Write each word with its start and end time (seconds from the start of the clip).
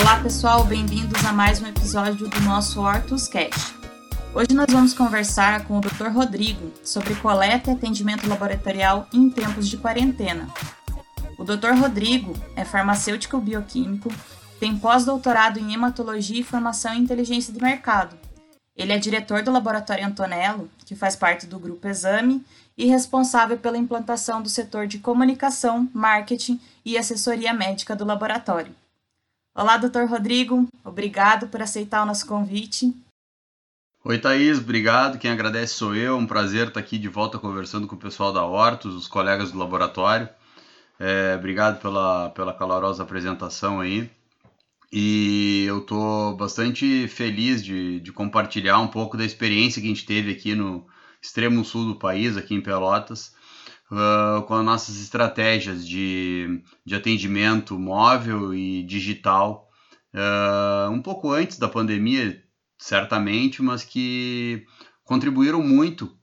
Olá 0.00 0.22
pessoal, 0.22 0.62
bem-vindos 0.62 1.24
a 1.24 1.32
mais 1.32 1.60
um 1.60 1.66
episódio 1.66 2.28
do 2.28 2.40
nosso 2.42 2.80
Hortus 2.80 3.26
Cash. 3.26 3.74
Hoje 4.32 4.54
nós 4.54 4.68
vamos 4.70 4.94
conversar 4.94 5.64
com 5.64 5.76
o 5.76 5.80
Dr. 5.80 6.06
Rodrigo 6.14 6.72
sobre 6.84 7.16
coleta 7.16 7.72
e 7.72 7.74
atendimento 7.74 8.28
laboratorial 8.28 9.08
em 9.12 9.28
tempos 9.28 9.68
de 9.68 9.76
quarentena. 9.76 10.48
O 11.36 11.42
Dr. 11.42 11.72
Rodrigo 11.76 12.32
é 12.54 12.64
farmacêutico 12.64 13.40
bioquímico, 13.40 14.08
tem 14.60 14.78
pós-doutorado 14.78 15.58
em 15.58 15.74
hematologia 15.74 16.40
e 16.40 16.44
formação 16.44 16.94
em 16.94 17.02
inteligência 17.02 17.52
de 17.52 17.60
mercado. 17.60 18.16
Ele 18.76 18.92
é 18.92 18.98
diretor 18.98 19.42
do 19.42 19.50
Laboratório 19.50 20.06
Antonello, 20.06 20.70
que 20.86 20.94
faz 20.94 21.16
parte 21.16 21.44
do 21.44 21.58
Grupo 21.58 21.88
Exame, 21.88 22.44
e 22.76 22.86
responsável 22.86 23.58
pela 23.58 23.76
implantação 23.76 24.40
do 24.40 24.48
setor 24.48 24.86
de 24.86 25.00
comunicação, 25.00 25.88
marketing 25.92 26.60
e 26.84 26.96
assessoria 26.96 27.52
médica 27.52 27.96
do 27.96 28.04
laboratório. 28.04 28.72
Olá, 29.58 29.76
doutor 29.76 30.08
Rodrigo, 30.08 30.68
obrigado 30.84 31.48
por 31.48 31.60
aceitar 31.60 32.04
o 32.04 32.06
nosso 32.06 32.24
convite. 32.28 32.94
Oi, 34.04 34.16
Thaís, 34.16 34.56
obrigado. 34.56 35.18
Quem 35.18 35.32
agradece 35.32 35.74
sou 35.74 35.96
eu. 35.96 36.16
Um 36.16 36.28
prazer 36.28 36.68
estar 36.68 36.78
aqui 36.78 36.96
de 36.96 37.08
volta 37.08 37.40
conversando 37.40 37.84
com 37.88 37.96
o 37.96 37.98
pessoal 37.98 38.32
da 38.32 38.44
Hortus, 38.44 38.94
os 38.94 39.08
colegas 39.08 39.50
do 39.50 39.58
laboratório. 39.58 40.28
É, 40.96 41.34
obrigado 41.36 41.80
pela, 41.80 42.30
pela 42.30 42.54
calorosa 42.54 43.02
apresentação 43.02 43.80
aí. 43.80 44.08
E 44.92 45.64
eu 45.66 45.78
estou 45.78 46.36
bastante 46.36 47.08
feliz 47.08 47.60
de, 47.60 47.98
de 47.98 48.12
compartilhar 48.12 48.78
um 48.78 48.86
pouco 48.86 49.16
da 49.16 49.24
experiência 49.24 49.82
que 49.82 49.88
a 49.88 49.90
gente 49.90 50.06
teve 50.06 50.30
aqui 50.30 50.54
no 50.54 50.86
extremo 51.20 51.64
sul 51.64 51.84
do 51.84 51.96
país, 51.96 52.36
aqui 52.36 52.54
em 52.54 52.60
Pelotas, 52.60 53.34
com 54.46 54.54
as 54.54 54.64
nossas 54.64 55.00
estratégias 55.00 55.86
de, 55.86 56.62
de 56.84 56.94
atendimento 56.94 57.78
móvel 57.78 58.54
e 58.54 58.82
digital. 58.82 59.68
Uh, 60.12 60.90
um 60.90 61.00
pouco 61.00 61.32
antes 61.32 61.58
da 61.58 61.68
pandemia, 61.68 62.42
certamente, 62.78 63.62
mas 63.62 63.84
que 63.84 64.66
contribuíram 65.04 65.62
muito 65.62 66.14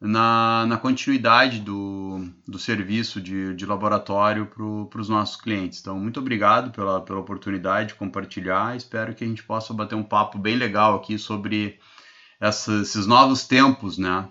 na, 0.00 0.66
na 0.66 0.76
continuidade 0.76 1.60
do, 1.60 2.28
do 2.46 2.58
serviço 2.58 3.20
de, 3.20 3.54
de 3.54 3.64
laboratório 3.64 4.46
para 4.90 5.00
os 5.00 5.08
nossos 5.08 5.40
clientes. 5.40 5.80
Então, 5.80 5.98
muito 5.98 6.18
obrigado 6.18 6.72
pela, 6.72 7.00
pela 7.00 7.20
oportunidade 7.20 7.90
de 7.90 7.94
compartilhar. 7.94 8.76
Espero 8.76 9.14
que 9.14 9.22
a 9.22 9.26
gente 9.26 9.44
possa 9.44 9.72
bater 9.72 9.94
um 9.94 10.02
papo 10.02 10.38
bem 10.38 10.56
legal 10.56 10.96
aqui 10.96 11.16
sobre 11.18 11.78
essa, 12.40 12.82
esses 12.82 13.06
novos 13.06 13.46
tempos 13.46 13.96
né, 13.96 14.28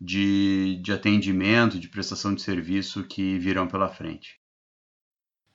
de, 0.00 0.80
de 0.82 0.92
atendimento, 0.92 1.78
de 1.78 1.88
prestação 1.88 2.34
de 2.34 2.42
serviço 2.42 3.04
que 3.04 3.38
virão 3.38 3.68
pela 3.68 3.88
frente. 3.88 4.40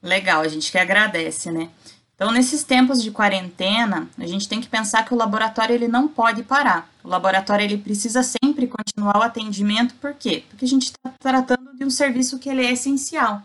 Legal, 0.01 0.41
a 0.41 0.47
gente 0.47 0.71
que 0.71 0.77
agradece, 0.77 1.51
né? 1.51 1.71
Então, 2.13 2.31
nesses 2.31 2.63
tempos 2.63 3.03
de 3.03 3.11
quarentena, 3.11 4.07
a 4.17 4.25
gente 4.25 4.47
tem 4.47 4.61
que 4.61 4.69
pensar 4.69 5.03
que 5.03 5.13
o 5.13 5.17
laboratório 5.17 5.73
ele 5.73 5.87
não 5.87 6.07
pode 6.07 6.43
parar. 6.43 6.89
O 7.03 7.09
laboratório 7.09 7.65
ele 7.65 7.77
precisa 7.77 8.23
sempre 8.23 8.67
continuar 8.67 9.17
o 9.17 9.21
atendimento, 9.21 9.95
por 9.95 10.13
quê? 10.13 10.43
Porque 10.47 10.63
a 10.63 10.67
gente 10.67 10.83
está 10.83 11.09
tratando 11.19 11.75
de 11.75 11.83
um 11.83 11.89
serviço 11.89 12.39
que 12.39 12.47
ele 12.47 12.65
é 12.65 12.71
essencial. 12.71 13.41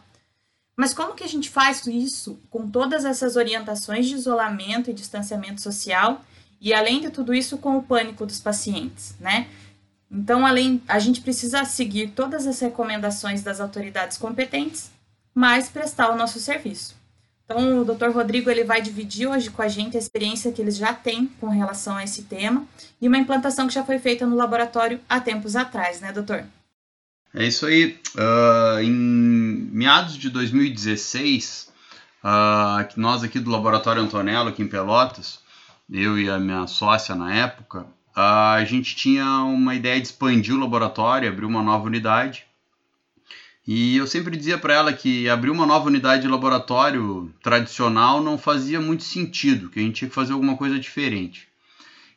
Mas 0.77 0.95
como 0.95 1.15
que 1.15 1.25
a 1.25 1.28
gente 1.28 1.51
faz 1.51 1.84
isso 1.87 2.39
com 2.48 2.71
todas 2.71 3.05
essas 3.05 3.37
orientações 3.37 4.06
de 4.06 4.15
isolamento 4.15 4.89
e 4.89 4.95
distanciamento 4.95 5.61
social 5.61 6.25
e 6.61 6.73
além 6.73 7.01
de 7.01 7.11
tudo 7.11 7.34
isso 7.34 7.59
com 7.59 7.77
o 7.77 7.83
pânico 7.83 8.25
dos 8.25 8.39
pacientes, 8.39 9.15
né? 9.19 9.48
Então, 10.11 10.44
além, 10.44 10.83
a 10.89 10.98
gente 10.98 11.20
precisa 11.20 11.64
seguir 11.64 12.08
todas 12.08 12.47
as 12.47 12.58
recomendações 12.58 13.42
das 13.42 13.61
autoridades 13.61 14.19
competentes, 14.19 14.91
mas 15.33 15.69
prestar 15.69 16.11
o 16.11 16.16
nosso 16.16 16.41
serviço. 16.41 16.97
Então, 17.44 17.80
o 17.80 17.84
Dr. 17.84 18.11
Rodrigo 18.11 18.50
ele 18.50 18.64
vai 18.64 18.81
dividir 18.81 19.28
hoje 19.28 19.50
com 19.50 19.62
a 19.62 19.69
gente 19.69 19.97
a 19.97 20.00
experiência 20.00 20.53
que 20.53 20.62
eles 20.62 20.77
já 20.77 20.92
têm 20.92 21.27
com 21.41 21.48
relação 21.48 21.97
a 21.97 22.05
esse 22.05 22.22
tema 22.22 22.65
e 23.00 23.09
uma 23.09 23.19
implantação 23.19 23.66
que 23.66 23.75
já 23.75 23.84
foi 23.84 23.98
feita 23.98 24.26
no 24.26 24.37
laboratório 24.37 25.00
há 25.09 25.21
tempos 25.21 25.56
atrás, 25.56 26.00
né, 26.00 26.12
doutor? 26.12 26.44
É 27.34 27.44
isso 27.44 27.66
aí. 27.66 28.00
Uh, 28.16 28.81
em 28.82 28.91
meados 28.92 30.16
de 30.16 30.31
2016, 30.31 31.72
uh, 32.25 32.88
nós 32.97 33.22
aqui 33.22 33.38
do 33.38 33.50
Laboratório 33.50 34.03
Antonello, 34.03 34.48
aqui 34.48 34.62
em 34.62 34.69
Pelotas, 34.69 35.41
eu 35.91 36.19
e 36.19 36.28
a 36.31 36.38
minha 36.38 36.66
sócia 36.66 37.15
na 37.15 37.34
época, 37.34 37.87
a 38.20 38.64
gente 38.64 38.94
tinha 38.94 39.25
uma 39.44 39.75
ideia 39.75 40.00
de 40.00 40.06
expandir 40.06 40.54
o 40.54 40.60
laboratório, 40.60 41.28
abrir 41.28 41.47
uma 41.47 41.62
nova 41.62 41.86
unidade. 41.86 42.44
E 43.66 43.97
eu 43.97 44.06
sempre 44.06 44.36
dizia 44.36 44.58
para 44.58 44.75
ela 44.75 44.92
que 44.92 45.28
abrir 45.28 45.50
uma 45.50 45.64
nova 45.64 45.86
unidade 45.86 46.22
de 46.22 46.28
laboratório 46.28 47.32
tradicional 47.42 48.22
não 48.22 48.36
fazia 48.36 48.80
muito 48.80 49.04
sentido, 49.04 49.70
que 49.70 49.78
a 49.78 49.82
gente 49.82 49.94
tinha 49.97 50.09
que 50.09 50.14
fazer 50.14 50.32
alguma 50.32 50.56
coisa 50.56 50.78
diferente. 50.78 51.48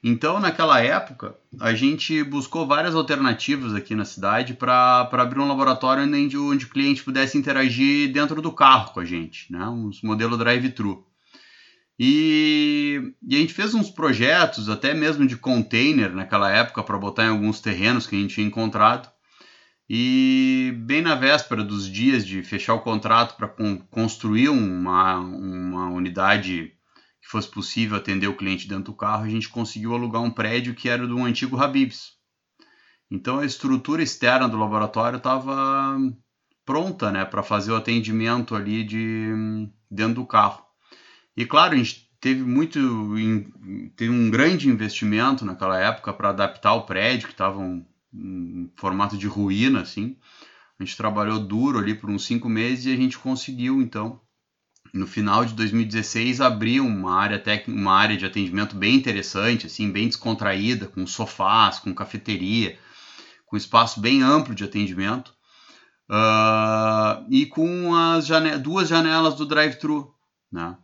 Então, 0.03 0.37
naquela 0.37 0.81
época, 0.81 1.33
a 1.61 1.73
gente 1.73 2.21
buscou 2.23 2.67
várias 2.67 2.93
alternativas 2.93 3.73
aqui 3.73 3.95
na 3.95 4.03
cidade 4.03 4.53
para 4.53 5.07
abrir 5.11 5.39
um 5.39 5.47
laboratório 5.47 6.03
onde, 6.03 6.37
onde 6.37 6.65
o 6.65 6.69
cliente 6.69 7.03
pudesse 7.03 7.37
interagir 7.37 8.11
dentro 8.11 8.41
do 8.41 8.51
carro 8.51 8.91
com 8.93 8.99
a 8.99 9.05
gente, 9.05 9.49
né? 9.49 9.65
um 9.65 9.91
modelo 10.03 10.37
drive-thru. 10.37 11.05
E, 11.99 13.13
e, 13.21 13.35
a 13.35 13.39
gente 13.39 13.53
fez 13.53 13.73
uns 13.73 13.89
projetos, 13.89 14.67
até 14.67 14.93
mesmo 14.93 15.27
de 15.27 15.37
container 15.37 16.11
naquela 16.11 16.51
época, 16.51 16.83
para 16.83 16.97
botar 16.97 17.25
em 17.25 17.29
alguns 17.29 17.59
terrenos 17.61 18.07
que 18.07 18.15
a 18.15 18.19
gente 18.19 18.33
tinha 18.33 18.47
encontrado. 18.47 19.11
E 19.89 20.73
bem 20.85 21.01
na 21.01 21.13
véspera 21.13 21.63
dos 21.63 21.87
dias 21.87 22.25
de 22.25 22.41
fechar 22.41 22.73
o 22.73 22.81
contrato 22.81 23.35
para 23.35 23.47
con 23.47 23.77
construir 23.91 24.49
uma, 24.49 25.19
uma 25.19 25.89
unidade 25.89 26.73
que 27.21 27.29
fosse 27.29 27.49
possível 27.49 27.97
atender 27.97 28.27
o 28.27 28.35
cliente 28.35 28.67
dentro 28.67 28.85
do 28.85 28.95
carro, 28.95 29.23
a 29.23 29.29
gente 29.29 29.49
conseguiu 29.49 29.93
alugar 29.93 30.21
um 30.21 30.31
prédio 30.31 30.73
que 30.73 30.89
era 30.89 31.05
um 31.05 31.25
antigo 31.25 31.61
Habibs. 31.61 32.13
Então 33.09 33.39
a 33.39 33.45
estrutura 33.45 34.01
externa 34.01 34.49
do 34.49 34.57
laboratório 34.57 35.17
estava 35.17 35.97
pronta 36.65 37.11
né, 37.11 37.23
para 37.25 37.43
fazer 37.43 37.71
o 37.71 37.75
atendimento 37.75 38.55
ali 38.55 38.83
de, 38.83 39.69
dentro 39.91 40.15
do 40.15 40.25
carro. 40.25 40.62
E 41.35 41.45
claro, 41.45 41.73
a 41.73 41.77
gente 41.77 42.09
teve 42.19 42.41
muito 42.41 42.79
teve 43.95 44.11
um 44.11 44.29
grande 44.29 44.69
investimento 44.69 45.43
naquela 45.43 45.77
época 45.79 46.13
para 46.13 46.29
adaptar 46.29 46.73
o 46.73 46.83
prédio 46.83 47.27
que 47.27 47.33
estava 47.33 47.59
um, 47.59 47.85
em 48.13 48.71
formato 48.77 49.17
de 49.17 49.27
ruína, 49.27 49.81
assim. 49.81 50.15
A 50.79 50.83
gente 50.83 50.97
trabalhou 50.97 51.39
duro 51.39 51.79
ali 51.79 51.93
por 51.93 52.09
uns 52.09 52.25
cinco 52.25 52.49
meses 52.49 52.85
e 52.85 52.93
a 52.93 52.95
gente 52.95 53.17
conseguiu, 53.17 53.81
então, 53.81 54.21
no 54.93 55.07
final 55.07 55.43
de 55.45 55.53
2016, 55.53 56.41
abrir 56.41 56.79
uma 56.79 57.15
área, 57.15 57.39
tec... 57.39 57.67
uma 57.67 57.93
área 57.93 58.17
de 58.17 58.25
atendimento 58.25 58.75
bem 58.75 58.95
interessante, 58.95 59.67
assim, 59.67 59.91
bem 59.91 60.07
descontraída, 60.07 60.87
com 60.87 61.05
sofás, 61.05 61.79
com 61.79 61.93
cafeteria, 61.93 62.77
com 63.45 63.57
espaço 63.57 63.99
bem 63.99 64.21
amplo 64.21 64.53
de 64.53 64.63
atendimento. 64.63 65.33
Uh, 66.09 67.25
e 67.29 67.45
com 67.45 67.95
as 67.95 68.27
jane... 68.27 68.57
duas 68.57 68.87
janelas 68.87 69.35
do 69.35 69.45
drive-thru, 69.45 70.13
né? 70.51 70.77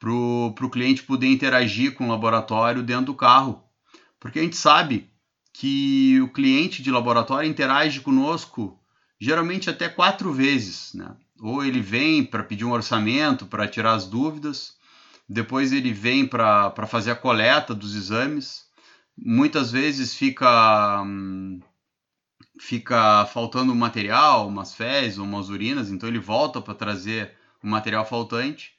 Para 0.00 0.10
o 0.10 0.70
cliente 0.70 1.04
poder 1.04 1.28
interagir 1.28 1.94
com 1.94 2.06
o 2.06 2.10
laboratório 2.10 2.82
dentro 2.82 3.06
do 3.06 3.14
carro. 3.14 3.62
Porque 4.18 4.40
a 4.40 4.42
gente 4.42 4.56
sabe 4.56 5.08
que 5.52 6.20
o 6.22 6.32
cliente 6.32 6.82
de 6.82 6.90
laboratório 6.90 7.48
interage 7.48 8.00
conosco 8.00 8.80
geralmente 9.20 9.68
até 9.68 9.88
quatro 9.88 10.32
vezes, 10.32 10.94
né? 10.94 11.14
Ou 11.38 11.64
ele 11.64 11.80
vem 11.80 12.24
para 12.24 12.42
pedir 12.42 12.64
um 12.64 12.72
orçamento, 12.72 13.46
para 13.46 13.68
tirar 13.68 13.92
as 13.92 14.06
dúvidas, 14.06 14.74
depois 15.28 15.72
ele 15.72 15.92
vem 15.92 16.26
para 16.26 16.86
fazer 16.86 17.10
a 17.10 17.16
coleta 17.16 17.74
dos 17.74 17.94
exames, 17.94 18.64
muitas 19.16 19.70
vezes 19.70 20.14
fica 20.14 21.02
hum, 21.02 21.60
fica 22.58 23.26
faltando 23.26 23.74
material, 23.74 24.48
umas 24.48 24.74
fezes 24.74 25.18
ou 25.18 25.24
umas 25.24 25.48
urinas, 25.48 25.90
então 25.90 26.08
ele 26.08 26.18
volta 26.18 26.60
para 26.60 26.74
trazer 26.74 27.34
o 27.62 27.66
material 27.66 28.04
faltante. 28.04 28.72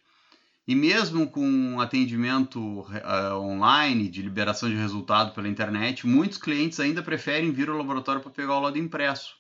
E 0.68 0.76
mesmo 0.76 1.28
com 1.30 1.80
atendimento 1.80 2.60
uh, 2.60 3.36
online, 3.36 4.08
de 4.08 4.22
liberação 4.22 4.70
de 4.70 4.76
resultado 4.76 5.34
pela 5.34 5.48
internet, 5.48 6.06
muitos 6.06 6.38
clientes 6.38 6.80
ainda 6.80 7.02
preferem 7.02 7.52
vir 7.52 7.70
ao 7.70 7.78
laboratório 7.78 8.22
para 8.22 8.32
pegar 8.32 8.58
o 8.58 8.62
lado 8.62 8.78
impresso. 8.78 9.36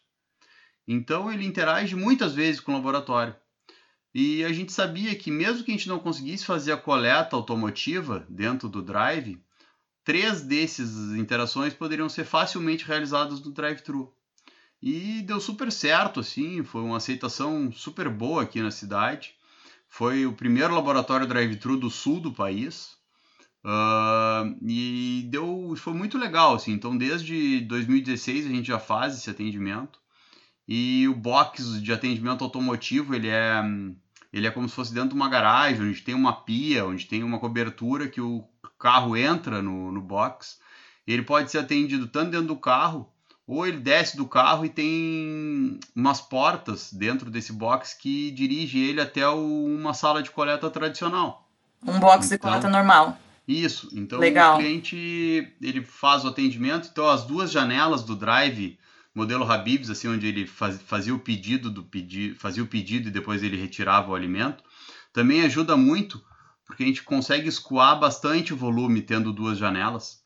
Então 0.87 1.31
ele 1.31 1.45
interage 1.45 1.95
muitas 1.95 2.33
vezes 2.33 2.59
com 2.59 2.71
o 2.71 2.75
laboratório. 2.75 3.35
E 4.13 4.43
a 4.43 4.51
gente 4.51 4.73
sabia 4.73 5.15
que 5.15 5.31
mesmo 5.31 5.63
que 5.63 5.71
a 5.71 5.73
gente 5.75 5.87
não 5.87 5.99
conseguisse 5.99 6.43
fazer 6.43 6.73
a 6.73 6.77
coleta 6.77 7.35
automotiva 7.35 8.25
dentro 8.29 8.67
do 8.67 8.81
drive, 8.81 9.41
três 10.03 10.41
desses 10.41 11.13
interações 11.13 11.73
poderiam 11.73 12.09
ser 12.09 12.25
facilmente 12.25 12.83
realizadas 12.83 13.39
no 13.41 13.51
drive-thru. 13.51 14.13
E 14.81 15.21
deu 15.21 15.39
super 15.39 15.71
certo, 15.71 16.19
assim, 16.19 16.63
foi 16.63 16.81
uma 16.81 16.97
aceitação 16.97 17.71
super 17.71 18.09
boa 18.09 18.43
aqui 18.43 18.61
na 18.61 18.71
cidade. 18.71 19.35
Foi 19.91 20.25
o 20.25 20.31
primeiro 20.31 20.73
laboratório 20.73 21.27
drive-thru 21.27 21.75
do 21.75 21.89
sul 21.89 22.21
do 22.21 22.31
país. 22.31 22.97
Uh, 23.61 24.57
e 24.65 25.27
deu, 25.29 25.75
foi 25.75 25.93
muito 25.93 26.17
legal, 26.17 26.55
assim. 26.55 26.71
Então, 26.71 26.97
desde 26.97 27.59
2016 27.65 28.45
a 28.45 28.49
gente 28.49 28.67
já 28.67 28.79
faz 28.79 29.17
esse 29.17 29.29
atendimento. 29.29 29.99
E 30.65 31.09
o 31.09 31.13
box 31.13 31.81
de 31.81 31.91
atendimento 31.91 32.41
automotivo, 32.41 33.13
ele 33.13 33.27
é, 33.27 33.61
ele 34.31 34.47
é 34.47 34.51
como 34.51 34.69
se 34.69 34.73
fosse 34.73 34.93
dentro 34.93 35.09
de 35.09 35.15
uma 35.15 35.27
garagem, 35.27 35.85
onde 35.89 36.01
tem 36.01 36.15
uma 36.15 36.41
pia, 36.41 36.85
onde 36.85 37.05
tem 37.05 37.21
uma 37.21 37.37
cobertura 37.37 38.07
que 38.07 38.21
o 38.21 38.47
carro 38.79 39.17
entra 39.17 39.61
no, 39.61 39.91
no 39.91 40.01
box. 40.01 40.57
Ele 41.05 41.21
pode 41.21 41.51
ser 41.51 41.57
atendido 41.57 42.07
tanto 42.07 42.31
dentro 42.31 42.47
do 42.47 42.55
carro, 42.55 43.10
ou 43.51 43.67
ele 43.67 43.79
desce 43.79 44.15
do 44.15 44.25
carro 44.25 44.63
e 44.63 44.69
tem 44.69 45.77
umas 45.93 46.21
portas 46.21 46.89
dentro 46.93 47.29
desse 47.29 47.51
box 47.51 47.93
que 47.93 48.31
dirige 48.31 48.79
ele 48.79 49.01
até 49.01 49.27
o, 49.27 49.65
uma 49.65 49.93
sala 49.93 50.23
de 50.23 50.31
coleta 50.31 50.69
tradicional. 50.69 51.45
Um 51.85 51.99
box 51.99 52.27
então, 52.27 52.37
de 52.37 52.41
coleta 52.41 52.69
normal. 52.69 53.19
Isso. 53.45 53.89
Então 53.91 54.19
Legal. 54.19 54.55
o 54.55 54.59
cliente 54.59 55.53
ele 55.61 55.81
faz 55.83 56.23
o 56.23 56.29
atendimento. 56.29 56.87
Então 56.89 57.09
as 57.09 57.25
duas 57.25 57.51
janelas 57.51 58.03
do 58.03 58.15
drive 58.15 58.79
modelo 59.13 59.43
Habibs, 59.43 59.89
assim, 59.89 60.07
onde 60.07 60.25
ele 60.27 60.47
faz, 60.47 60.81
fazia 60.81 61.13
o 61.13 61.19
pedido 61.19 61.69
do 61.69 61.83
pedi, 61.83 62.33
fazia 62.35 62.63
o 62.63 62.67
pedido 62.67 63.09
e 63.09 63.11
depois 63.11 63.43
ele 63.43 63.57
retirava 63.57 64.11
o 64.11 64.15
alimento, 64.15 64.63
também 65.11 65.41
ajuda 65.41 65.75
muito, 65.75 66.23
porque 66.65 66.83
a 66.83 66.85
gente 66.85 67.03
consegue 67.03 67.49
escoar 67.49 67.99
bastante 67.99 68.53
o 68.53 68.57
volume 68.57 69.01
tendo 69.01 69.33
duas 69.33 69.57
janelas, 69.57 70.20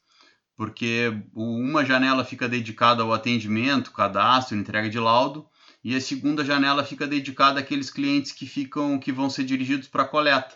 porque 0.56 1.14
uma 1.34 1.84
janela 1.84 2.24
fica 2.24 2.48
dedicada 2.48 3.04
ao 3.04 3.14
atendimento, 3.14 3.92
cadastro, 3.92 4.58
entrega 4.58 4.90
de 4.90 5.00
laudo, 5.00 5.48
e 5.84 5.96
a 5.96 6.02
segunda 6.02 6.44
janela 6.44 6.84
fica 6.84 7.06
dedicada 7.06 7.60
àqueles 7.60 7.90
clientes 7.90 8.32
que 8.32 8.46
ficam 8.46 8.98
que 8.98 9.12
vão 9.12 9.30
ser 9.30 9.44
dirigidos 9.44 9.88
para 9.88 10.06
coleta. 10.06 10.56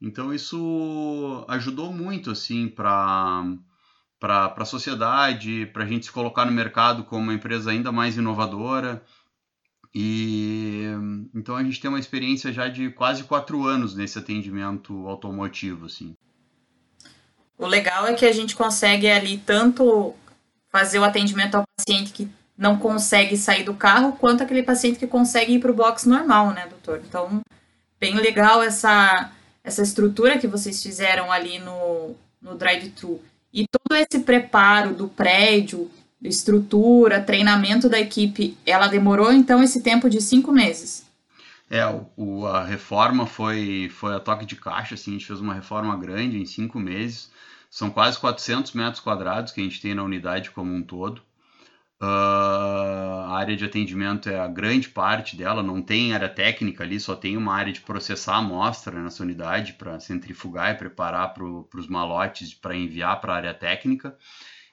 Então 0.00 0.32
isso 0.32 1.44
ajudou 1.48 1.92
muito 1.92 2.30
assim 2.30 2.68
para 2.68 3.44
para 4.18 4.52
a 4.54 4.64
sociedade, 4.66 5.64
para 5.72 5.84
a 5.84 5.86
gente 5.86 6.04
se 6.04 6.12
colocar 6.12 6.44
no 6.44 6.52
mercado 6.52 7.04
como 7.04 7.22
uma 7.22 7.34
empresa 7.34 7.70
ainda 7.70 7.90
mais 7.90 8.18
inovadora. 8.18 9.02
E 9.94 10.84
então 11.34 11.56
a 11.56 11.64
gente 11.64 11.80
tem 11.80 11.88
uma 11.88 11.98
experiência 11.98 12.52
já 12.52 12.68
de 12.68 12.90
quase 12.90 13.24
quatro 13.24 13.66
anos 13.66 13.94
nesse 13.94 14.18
atendimento 14.18 15.08
automotivo, 15.08 15.86
assim. 15.86 16.14
O 17.60 17.66
legal 17.66 18.06
é 18.06 18.14
que 18.14 18.24
a 18.24 18.32
gente 18.32 18.56
consegue 18.56 19.06
ali 19.06 19.36
tanto 19.36 20.14
fazer 20.70 20.98
o 20.98 21.04
atendimento 21.04 21.56
ao 21.56 21.64
paciente 21.76 22.10
que 22.10 22.26
não 22.56 22.78
consegue 22.78 23.36
sair 23.36 23.64
do 23.64 23.74
carro, 23.74 24.12
quanto 24.12 24.42
aquele 24.42 24.62
paciente 24.62 24.98
que 24.98 25.06
consegue 25.06 25.54
ir 25.54 25.58
para 25.60 25.70
o 25.70 25.74
box 25.74 26.06
normal, 26.06 26.52
né, 26.52 26.66
doutor? 26.68 27.02
Então, 27.06 27.42
bem 27.98 28.14
legal 28.14 28.62
essa, 28.62 29.30
essa 29.62 29.82
estrutura 29.82 30.38
que 30.38 30.46
vocês 30.46 30.82
fizeram 30.82 31.30
ali 31.30 31.58
no, 31.58 32.14
no 32.40 32.54
drive-thru. 32.54 33.20
E 33.52 33.66
todo 33.66 33.94
esse 33.94 34.20
preparo 34.24 34.94
do 34.94 35.06
prédio, 35.08 35.90
estrutura, 36.22 37.20
treinamento 37.20 37.90
da 37.90 38.00
equipe, 38.00 38.56
ela 38.64 38.86
demorou 38.86 39.30
então 39.32 39.62
esse 39.62 39.82
tempo 39.82 40.08
de 40.08 40.22
cinco 40.22 40.50
meses? 40.50 41.04
É, 41.70 41.84
o, 42.16 42.46
a 42.46 42.64
reforma 42.64 43.26
foi, 43.26 43.88
foi 43.90 44.14
a 44.16 44.20
toque 44.20 44.44
de 44.44 44.56
caixa, 44.56 44.94
assim, 44.96 45.12
a 45.12 45.14
gente 45.14 45.26
fez 45.26 45.40
uma 45.40 45.54
reforma 45.54 45.96
grande 45.96 46.36
em 46.36 46.44
cinco 46.44 46.80
meses. 46.80 47.30
São 47.70 47.90
quase 47.90 48.18
400 48.18 48.72
metros 48.72 49.00
quadrados 49.00 49.52
que 49.52 49.60
a 49.60 49.64
gente 49.64 49.80
tem 49.80 49.94
na 49.94 50.02
unidade 50.02 50.50
como 50.50 50.74
um 50.74 50.82
todo. 50.82 51.22
Uh, 52.02 53.26
a 53.28 53.36
área 53.38 53.56
de 53.56 53.64
atendimento 53.64 54.28
é 54.28 54.40
a 54.40 54.48
grande 54.48 54.88
parte 54.88 55.36
dela, 55.36 55.62
não 55.62 55.82
tem 55.82 56.14
área 56.14 56.28
técnica 56.28 56.82
ali, 56.82 56.98
só 56.98 57.14
tem 57.14 57.36
uma 57.36 57.54
área 57.54 57.72
de 57.72 57.80
processar 57.82 58.36
amostra 58.38 59.00
nessa 59.02 59.22
unidade 59.22 59.74
para 59.74 60.00
centrifugar 60.00 60.72
e 60.72 60.78
preparar 60.78 61.34
para 61.34 61.44
os 61.44 61.86
malotes 61.86 62.54
para 62.54 62.74
enviar 62.74 63.20
para 63.20 63.34
a 63.34 63.36
área 63.36 63.54
técnica. 63.54 64.16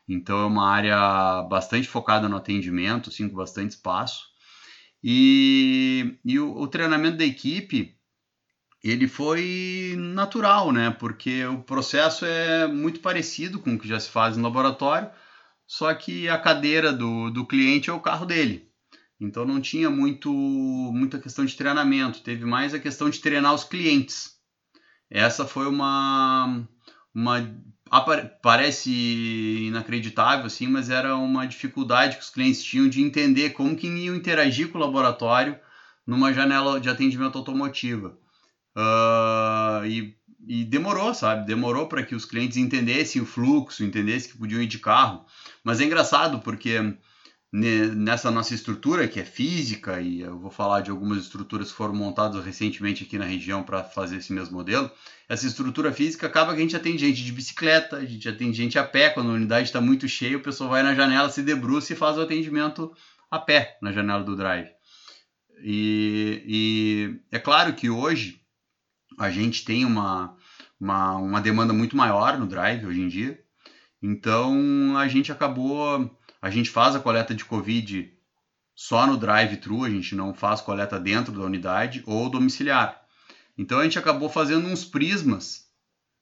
Então 0.08 0.40
é 0.40 0.46
uma 0.46 0.70
área 0.70 1.44
bastante 1.44 1.88
focada 1.88 2.30
no 2.30 2.38
atendimento, 2.38 3.10
assim, 3.10 3.30
com 3.30 3.36
bastante 3.36 3.72
espaço. 3.72 4.27
E, 5.04 6.18
e 6.26 6.40
o, 6.40 6.58
o 6.58 6.68
treinamento 6.68 7.18
da 7.18 7.26
equipe 7.26 7.96
ele 8.84 9.08
foi 9.08 9.96
natural, 9.98 10.72
né? 10.72 10.92
Porque 10.92 11.46
o 11.46 11.62
processo 11.64 12.26
é 12.26 12.68
muito 12.68 13.00
parecido 13.00 13.60
com 13.60 13.76
o 13.76 13.80
que 13.80 13.88
já 13.88 14.00
se 14.00 14.10
faz 14.10 14.38
no 14.38 14.44
laboratório 14.44 15.10
só 15.68 15.94
que 15.94 16.30
a 16.30 16.40
cadeira 16.40 16.94
do, 16.94 17.30
do 17.30 17.46
cliente 17.46 17.90
é 17.90 17.94
o 17.94 18.00
carro 18.00 18.26
dele. 18.26 18.72
Então 19.20 19.46
não 19.46 19.60
tinha 19.60 19.90
muito 19.90 20.32
muita 20.32 21.20
questão 21.20 21.44
de 21.44 21.56
treinamento, 21.56 22.22
teve 22.22 22.46
mais 22.46 22.74
a 22.74 22.80
questão 22.80 23.10
de 23.10 23.20
treinar 23.20 23.54
os 23.54 23.64
clientes. 23.64 24.38
Essa 25.10 25.46
foi 25.46 25.68
uma 25.68 26.66
uma 27.14 27.40
parece 28.42 28.92
inacreditável 29.68 30.46
assim, 30.46 30.68
mas 30.68 30.90
era 30.90 31.16
uma 31.16 31.46
dificuldade 31.46 32.18
que 32.18 32.24
os 32.24 32.30
clientes 32.30 32.64
tinham 32.64 32.88
de 32.88 33.02
entender 33.02 33.52
como 33.52 33.76
que 33.76 33.88
iam 33.88 34.16
interagir 34.16 34.70
com 34.70 34.78
o 34.78 34.82
laboratório 34.82 35.58
numa 36.06 36.34
janela 36.34 36.80
de 36.80 36.90
atendimento 36.90 37.38
automotiva. 37.38 38.18
Uh, 38.76 39.86
e, 39.86 40.16
e 40.48 40.64
demorou, 40.64 41.14
sabe? 41.14 41.46
Demorou 41.46 41.88
para 41.88 42.04
que 42.04 42.16
os 42.16 42.26
clientes 42.26 42.58
entendessem 42.58 43.22
o 43.22 43.26
fluxo, 43.26 43.84
entendessem 43.84 44.32
que 44.32 44.38
podiam 44.38 44.62
ir 44.62 44.68
de 44.68 44.80
carro. 44.80 45.26
Mas 45.64 45.82
é 45.82 45.84
engraçado 45.84 46.40
porque 46.40 46.96
nessa 47.52 48.30
nossa 48.30 48.54
estrutura 48.54 49.08
que 49.08 49.20
é 49.20 49.26
física 49.26 50.02
e 50.02 50.20
eu 50.20 50.38
vou 50.38 50.52
falar 50.52 50.82
de 50.82 50.92
algumas 50.92 51.20
estruturas 51.20 51.72
que 51.72 51.78
foram 51.78 51.96
montadas 51.96 52.44
recentemente 52.44 53.04
aqui 53.04 53.18
na 53.18 53.26
região 53.26 53.64
para 53.64 53.84
fazer 53.84 54.18
esse 54.18 54.34
mesmo 54.34 54.58
modelo. 54.58 54.92
Essa 55.30 55.48
estrutura 55.48 55.94
física 55.94 56.28
acaba 56.28 56.54
que 56.54 56.60
a 56.60 56.62
gente 56.62 56.76
atende 56.76 56.98
gente 56.98 57.24
de 57.24 57.32
bicicleta, 57.32 57.98
a 57.98 58.06
gente 58.06 58.28
atende 58.28 58.58
gente 58.58 58.78
a 58.78 58.84
pé 58.84 59.10
quando 59.10 59.30
a 59.30 59.34
unidade 59.34 59.68
está 59.68 59.80
muito 59.80 60.08
cheia, 60.08 60.38
o 60.38 60.42
pessoal 60.42 60.70
vai 60.70 60.84
na 60.84 60.94
janela, 60.94 61.30
se 61.30 61.42
debruça 61.42 61.94
e 61.94 61.96
faz 61.96 62.18
o 62.18 62.22
atendimento 62.22 62.94
a 63.32 63.40
pé 63.40 63.78
na 63.82 63.92
janela 63.92 64.24
do 64.24 64.36
drive. 64.36 64.70
E, 65.64 66.44
e 66.46 67.20
é 67.32 67.40
claro 67.40 67.74
que 67.74 67.90
hoje 67.90 68.42
a 69.18 69.30
gente 69.30 69.66
tem 69.66 69.86
uma, 69.86 70.36
uma, 70.80 71.16
uma 71.16 71.42
demanda 71.42 71.74
muito 71.74 71.98
maior 71.98 72.38
no 72.38 72.46
drive 72.46 72.86
hoje 72.86 73.02
em 73.02 73.08
dia. 73.08 73.40
Então 74.02 74.96
a 74.98 75.08
gente 75.08 75.32
acabou, 75.32 76.17
a 76.42 76.50
gente 76.50 76.70
faz 76.70 76.96
a 76.96 77.00
coleta 77.00 77.34
de 77.34 77.46
Covid 77.46 78.14
só 78.76 79.08
no 79.08 79.18
drive-thru, 79.18 79.84
a 79.84 79.90
gente 79.90 80.14
não 80.14 80.36
faz 80.36 80.62
coleta 80.62 81.00
dentro 81.00 81.34
da 81.34 81.44
unidade 81.44 82.04
ou 82.06 82.30
domiciliar. 82.30 83.02
Então 83.58 83.80
a 83.80 83.84
gente 83.84 83.98
acabou 83.98 84.30
fazendo 84.30 84.68
uns 84.68 84.86
prismas 84.86 85.66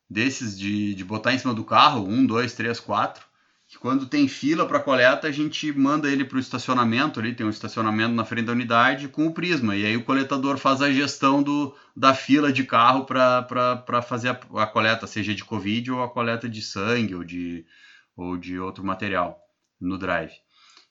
desses 0.10 0.58
de, 0.58 0.96
de 0.96 1.04
botar 1.04 1.34
em 1.34 1.38
cima 1.38 1.54
do 1.54 1.66
carro, 1.66 2.08
um, 2.08 2.26
dois, 2.26 2.54
três, 2.54 2.80
quatro, 2.80 3.26
que 3.68 3.78
quando 3.78 4.06
tem 4.06 4.28
fila 4.28 4.66
para 4.66 4.80
coleta, 4.80 5.28
a 5.28 5.32
gente 5.32 5.70
manda 5.74 6.10
ele 6.10 6.24
para 6.24 6.38
o 6.38 6.40
estacionamento, 6.40 7.20
ali 7.20 7.34
tem 7.34 7.46
um 7.46 7.50
estacionamento 7.50 8.14
na 8.14 8.24
frente 8.24 8.46
da 8.46 8.54
unidade 8.54 9.10
com 9.10 9.26
o 9.28 9.34
prisma, 9.34 9.76
e 9.76 9.86
aí 9.86 9.98
o 9.98 10.06
coletador 10.06 10.58
faz 10.58 10.82
a 10.82 10.92
gestão 10.92 11.44
do, 11.44 11.76
da 11.94 12.14
fila 12.14 12.54
de 12.54 12.64
carro 12.64 13.06
para 13.06 14.02
fazer 14.08 14.30
a, 14.30 14.40
a, 14.62 14.68
coleta, 14.68 15.08
seja 15.08 15.36
de 15.36 15.44
Covid 15.44 15.92
ou 15.92 16.04
a 16.04 16.10
coleta 16.10 16.48
de 16.48 16.62
sangue 16.62 17.16
ou 17.16 17.24
de, 17.24 17.66
ou 18.16 18.38
de 18.38 18.58
outro 18.58 18.82
material 18.82 19.45
no 19.80 19.98
drive. 19.98 20.34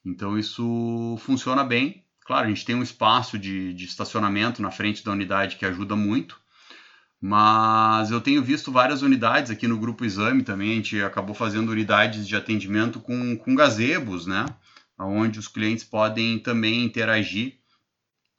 Então 0.04 0.38
isso 0.38 1.16
funciona 1.20 1.64
bem. 1.64 2.04
Claro, 2.24 2.46
a 2.46 2.48
gente 2.48 2.64
tem 2.64 2.74
um 2.74 2.82
espaço 2.82 3.38
de, 3.38 3.74
de 3.74 3.84
estacionamento 3.84 4.62
na 4.62 4.70
frente 4.70 5.04
da 5.04 5.12
unidade 5.12 5.56
que 5.56 5.66
ajuda 5.66 5.94
muito, 5.94 6.38
mas 7.20 8.10
eu 8.10 8.20
tenho 8.20 8.42
visto 8.42 8.72
várias 8.72 9.02
unidades 9.02 9.50
aqui 9.50 9.66
no 9.66 9.78
Grupo 9.78 10.04
Exame 10.04 10.42
também. 10.42 10.72
A 10.72 10.74
gente 10.76 11.02
acabou 11.02 11.34
fazendo 11.34 11.70
unidades 11.70 12.26
de 12.26 12.36
atendimento 12.36 13.00
com, 13.00 13.36
com 13.36 13.54
gazebos, 13.54 14.26
né? 14.26 14.46
Onde 14.98 15.38
os 15.38 15.48
clientes 15.48 15.84
podem 15.84 16.38
também 16.38 16.84
interagir. 16.84 17.58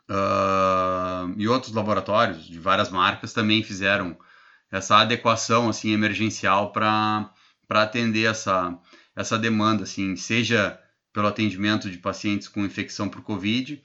Uh, 0.07 1.33
e 1.35 1.47
outros 1.47 1.73
laboratórios 1.73 2.45
de 2.45 2.59
várias 2.59 2.91
marcas 2.91 3.33
também 3.33 3.63
fizeram 3.63 4.15
essa 4.71 4.97
adequação 4.97 5.67
assim 5.67 5.91
emergencial 5.91 6.71
para 6.71 7.31
atender 7.69 8.29
essa, 8.29 8.77
essa 9.15 9.37
demanda, 9.37 9.83
assim, 9.83 10.15
seja 10.15 10.79
pelo 11.13 11.27
atendimento 11.27 11.89
de 11.89 11.97
pacientes 11.97 12.47
com 12.47 12.65
infecção 12.65 13.07
por 13.07 13.21
Covid, 13.21 13.81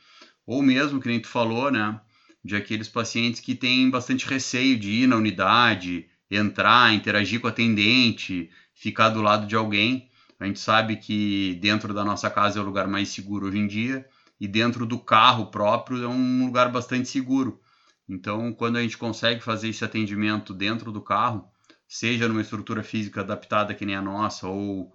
ou 0.46 0.62
mesmo, 0.62 1.00
que 1.00 1.08
nem 1.08 1.20
tu 1.20 1.28
falou, 1.28 1.70
né? 1.70 2.00
de 2.44 2.56
aqueles 2.56 2.88
pacientes 2.88 3.40
que 3.40 3.54
têm 3.54 3.90
bastante 3.90 4.26
receio 4.26 4.78
de 4.78 4.90
ir 4.90 5.06
na 5.06 5.16
unidade, 5.16 6.08
entrar, 6.30 6.92
interagir 6.94 7.40
com 7.40 7.46
a 7.46 7.50
atendente, 7.50 8.50
ficar 8.74 9.10
do 9.10 9.20
lado 9.20 9.46
de 9.46 9.54
alguém. 9.54 10.08
A 10.38 10.46
gente 10.46 10.58
sabe 10.58 10.96
que 10.96 11.58
dentro 11.60 11.92
da 11.92 12.04
nossa 12.04 12.30
casa 12.30 12.58
é 12.58 12.62
o 12.62 12.64
lugar 12.64 12.88
mais 12.88 13.10
seguro 13.10 13.46
hoje 13.46 13.58
em 13.58 13.66
dia 13.66 14.06
e 14.40 14.48
dentro 14.48 14.86
do 14.86 14.98
carro 14.98 15.50
próprio 15.50 16.02
é 16.02 16.08
um 16.08 16.46
lugar 16.46 16.70
bastante 16.70 17.08
seguro. 17.08 17.60
Então, 18.08 18.52
quando 18.52 18.76
a 18.76 18.82
gente 18.82 18.96
consegue 18.96 19.40
fazer 19.42 19.68
esse 19.68 19.84
atendimento 19.84 20.54
dentro 20.54 20.90
do 20.90 21.00
carro, 21.00 21.46
seja 21.86 22.26
numa 22.26 22.40
estrutura 22.40 22.82
física 22.82 23.20
adaptada 23.20 23.74
que 23.74 23.84
nem 23.84 23.94
a 23.94 24.02
nossa 24.02 24.48
ou 24.48 24.92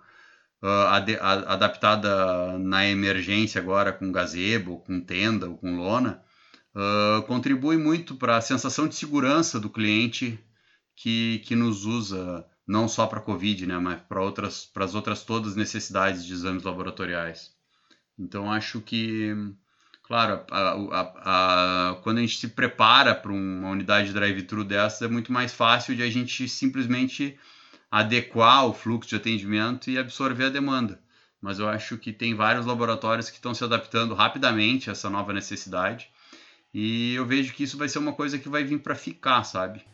uh, 0.62 0.88
ad 0.90 1.16
adaptada 1.18 2.58
na 2.60 2.88
emergência 2.88 3.62
agora 3.62 3.94
com 3.94 4.12
gazebo, 4.12 4.80
com 4.80 5.00
tenda 5.00 5.48
ou 5.50 5.58
com 5.58 5.76
lona, 5.76 6.22
uh, 6.76 7.22
contribui 7.24 7.78
muito 7.78 8.16
para 8.16 8.38
a 8.38 8.42
sensação 8.42 8.88
de 8.88 8.96
segurança 8.96 9.60
do 9.60 9.70
cliente 9.70 10.40
que, 10.96 11.40
que 11.46 11.56
nos 11.56 11.86
usa 11.86 12.46
não 12.68 12.88
só 12.88 13.06
para 13.06 13.22
COVID, 13.22 13.68
né, 13.68 13.78
mas 13.78 14.02
para 14.02 14.22
outras 14.22 14.66
para 14.66 14.86
as 14.86 14.96
outras 14.96 15.24
todas 15.24 15.56
necessidades 15.56 16.26
de 16.26 16.34
exames 16.34 16.64
laboratoriais. 16.64 17.52
Então 18.18 18.52
acho 18.52 18.82
que 18.82 19.36
Claro, 20.08 20.46
a, 20.52 20.60
a, 20.60 21.90
a, 21.90 21.96
quando 22.04 22.20
a 22.20 22.22
gente 22.22 22.38
se 22.38 22.50
prepara 22.50 23.16
para 23.16 23.32
uma 23.32 23.70
unidade 23.72 24.08
de 24.08 24.14
drive-thru 24.14 24.64
dessas, 24.64 25.02
é 25.02 25.08
muito 25.08 25.34
mais 25.34 25.52
fácil 25.52 25.96
de 25.96 26.04
a 26.04 26.10
gente 26.10 26.48
simplesmente 26.48 27.36
adequar 27.90 28.66
o 28.66 28.74
fluxo 28.74 29.10
de 29.10 29.16
atendimento 29.16 29.90
e 29.90 29.98
absorver 29.98 30.46
a 30.46 30.50
demanda. 30.50 31.00
Mas 31.42 31.60
eu 31.60 31.70
acho 31.70 31.98
que 31.98 32.12
tem 32.12 32.34
vários 32.34 32.66
laboratórios 32.66 33.30
que 33.30 33.36
estão 33.36 33.54
se 33.54 33.64
adaptando 33.64 34.16
rapidamente 34.16 34.90
a 34.90 34.94
essa 34.94 35.10
nova 35.10 35.32
necessidade. 35.32 36.10
E 36.74 37.14
eu 37.14 37.26
vejo 37.26 37.54
que 37.54 37.64
isso 37.64 37.78
vai 37.78 37.88
ser 37.88 38.00
uma 38.00 38.14
coisa 38.14 38.38
que 38.38 38.50
vai 38.50 38.64
vir 38.64 38.80
para 38.80 38.96
ficar, 38.96 39.44
sabe? 39.44 39.86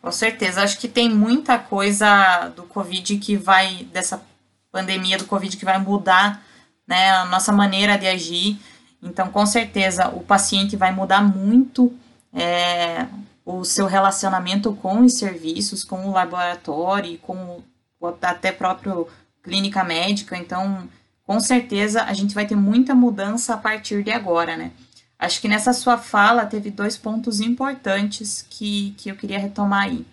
Com 0.00 0.12
certeza. 0.12 0.62
Acho 0.62 0.78
que 0.78 0.88
tem 0.88 1.08
muita 1.08 1.58
coisa 1.58 2.48
do 2.54 2.64
Covid 2.64 3.16
que 3.18 3.36
vai, 3.36 3.84
dessa 3.92 4.22
pandemia 4.70 5.16
do 5.16 5.24
Covid, 5.24 5.56
que 5.56 5.64
vai 5.64 5.78
mudar 5.78 6.44
né, 6.86 7.10
a 7.12 7.24
nossa 7.26 7.52
maneira 7.52 7.96
de 7.96 8.06
agir. 8.06 8.58
Então, 9.02 9.30
com 9.30 9.46
certeza, 9.46 10.08
o 10.08 10.20
paciente 10.20 10.76
vai 10.76 10.92
mudar 10.92 11.22
muito 11.22 11.92
é, 12.32 13.06
o 13.44 13.64
seu 13.64 13.86
relacionamento 13.86 14.72
com 14.74 15.00
os 15.00 15.14
serviços, 15.14 15.84
com 15.84 16.06
o 16.06 16.12
laboratório, 16.12 17.18
com 17.18 17.62
o, 18.00 18.14
até 18.22 18.52
próprio 18.52 19.08
clínica 19.42 19.82
médica. 19.82 20.36
Então, 20.36 20.88
com 21.26 21.40
certeza, 21.40 22.02
a 22.04 22.12
gente 22.12 22.34
vai 22.34 22.46
ter 22.46 22.56
muita 22.56 22.94
mudança 22.94 23.54
a 23.54 23.56
partir 23.56 24.02
de 24.02 24.10
agora, 24.10 24.56
né? 24.56 24.72
Acho 25.18 25.40
que 25.40 25.48
nessa 25.48 25.72
sua 25.72 25.98
fala 25.98 26.46
teve 26.46 26.70
dois 26.70 26.96
pontos 26.96 27.40
importantes 27.40 28.44
que, 28.48 28.92
que 28.98 29.08
eu 29.08 29.16
queria 29.16 29.38
retomar 29.38 29.84
aí. 29.84 30.04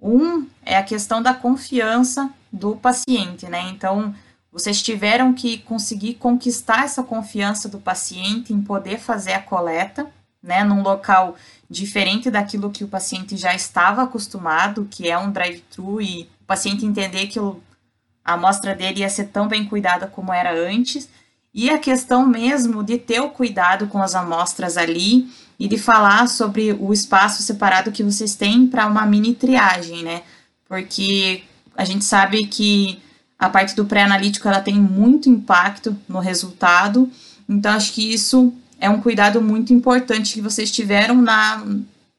Um 0.00 0.46
é 0.64 0.76
a 0.76 0.82
questão 0.82 1.22
da 1.22 1.34
confiança 1.34 2.30
do 2.52 2.76
paciente, 2.76 3.48
né? 3.48 3.68
Então, 3.70 4.14
vocês 4.52 4.80
tiveram 4.80 5.34
que 5.34 5.58
conseguir 5.58 6.14
conquistar 6.14 6.84
essa 6.84 7.02
confiança 7.02 7.68
do 7.68 7.80
paciente 7.80 8.52
em 8.52 8.62
poder 8.62 8.98
fazer 8.98 9.32
a 9.32 9.42
coleta, 9.42 10.06
né, 10.40 10.62
num 10.62 10.82
local 10.82 11.34
diferente 11.68 12.30
daquilo 12.30 12.70
que 12.70 12.84
o 12.84 12.88
paciente 12.88 13.36
já 13.36 13.54
estava 13.54 14.02
acostumado, 14.02 14.86
que 14.90 15.08
é 15.08 15.18
um 15.18 15.30
drive-thru, 15.30 16.00
e 16.00 16.28
o 16.42 16.46
paciente 16.46 16.84
entender 16.84 17.26
que 17.26 17.38
a 17.38 18.34
amostra 18.34 18.74
dele 18.74 19.00
ia 19.00 19.08
ser 19.08 19.24
tão 19.26 19.48
bem 19.48 19.64
cuidada 19.64 20.06
como 20.06 20.32
era 20.32 20.52
antes, 20.52 21.08
e 21.52 21.70
a 21.70 21.78
questão 21.78 22.26
mesmo 22.26 22.82
de 22.82 22.98
ter 22.98 23.20
o 23.20 23.30
cuidado 23.30 23.86
com 23.86 24.02
as 24.02 24.14
amostras 24.14 24.76
ali 24.76 25.28
e 25.58 25.68
de 25.68 25.78
falar 25.78 26.28
sobre 26.28 26.72
o 26.72 26.92
espaço 26.92 27.42
separado 27.42 27.92
que 27.92 28.02
vocês 28.02 28.34
têm 28.34 28.66
para 28.66 28.86
uma 28.86 29.06
mini 29.06 29.34
triagem, 29.34 30.02
né? 30.02 30.22
Porque 30.68 31.44
a 31.76 31.84
gente 31.84 32.04
sabe 32.04 32.46
que 32.46 33.00
a 33.38 33.48
parte 33.48 33.76
do 33.76 33.84
pré-analítico 33.84 34.48
ela 34.48 34.60
tem 34.60 34.74
muito 34.74 35.28
impacto 35.28 35.96
no 36.08 36.18
resultado. 36.18 37.08
Então, 37.48 37.72
acho 37.72 37.92
que 37.92 38.12
isso 38.12 38.52
é 38.84 38.90
um 38.90 39.00
cuidado 39.00 39.40
muito 39.40 39.72
importante 39.72 40.34
que 40.34 40.42
vocês 40.42 40.70
tiveram 40.70 41.22
na, 41.22 41.64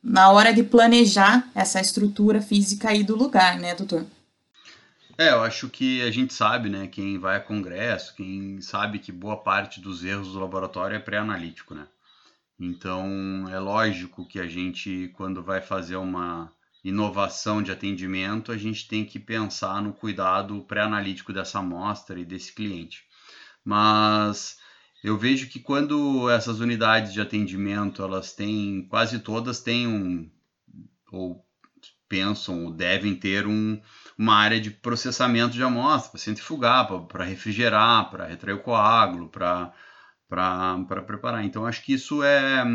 na 0.04 0.32
hora 0.32 0.52
de 0.52 0.64
planejar 0.64 1.48
essa 1.54 1.80
estrutura 1.80 2.42
física 2.42 2.90
aí 2.90 3.04
do 3.04 3.16
lugar, 3.16 3.60
né, 3.60 3.76
doutor? 3.76 4.04
É, 5.16 5.30
eu 5.30 5.44
acho 5.44 5.70
que 5.70 6.02
a 6.02 6.10
gente 6.10 6.34
sabe, 6.34 6.68
né, 6.68 6.88
quem 6.88 7.20
vai 7.20 7.38
a 7.38 7.40
congresso, 7.40 8.16
quem 8.16 8.60
sabe 8.62 8.98
que 8.98 9.12
boa 9.12 9.38
parte 9.38 9.80
dos 9.80 10.04
erros 10.04 10.34
do 10.34 10.40
laboratório 10.40 10.96
é 10.96 11.00
pré-analítico, 11.00 11.76
né? 11.76 11.86
Então, 12.60 13.46
é 13.52 13.60
lógico 13.60 14.26
que 14.26 14.40
a 14.40 14.48
gente, 14.48 15.12
quando 15.14 15.44
vai 15.44 15.62
fazer 15.62 15.98
uma 15.98 16.52
inovação 16.84 17.62
de 17.62 17.72
atendimento, 17.72 18.52
a 18.52 18.58
gente 18.58 18.88
tem 18.88 19.06
que 19.06 19.20
pensar 19.20 19.84
no 19.84 19.94
cuidado 19.94 20.60
pré-analítico 20.62 21.32
dessa 21.32 21.60
amostra 21.60 22.20
e 22.20 22.26
desse 22.26 22.52
cliente. 22.52 23.04
Mas 23.64 24.58
eu 25.06 25.16
vejo 25.16 25.48
que 25.48 25.60
quando 25.60 26.28
essas 26.32 26.60
unidades 26.60 27.14
de 27.14 27.22
atendimento, 27.22 28.02
elas 28.02 28.34
têm, 28.34 28.88
quase 28.90 29.20
todas 29.20 29.62
têm 29.62 29.86
um, 29.86 30.32
ou 31.12 31.46
pensam, 32.10 32.66
ou 32.66 32.72
devem 32.72 33.14
ter 33.14 33.46
um, 33.46 33.80
uma 34.18 34.36
área 34.36 34.60
de 34.60 34.72
processamento 34.72 35.54
de 35.54 35.62
amostra, 35.62 36.10
para 36.10 36.20
centrifugar, 36.20 36.88
para 37.08 37.24
refrigerar, 37.24 38.10
para 38.10 38.26
retrair 38.26 38.56
o 38.56 38.64
coágulo, 38.64 39.30
para 39.30 39.72
para 40.28 41.04
preparar. 41.06 41.46
Então, 41.46 41.68
acho 41.68 41.84
que 41.84 41.94
isso 41.94 42.24
é 42.24 42.66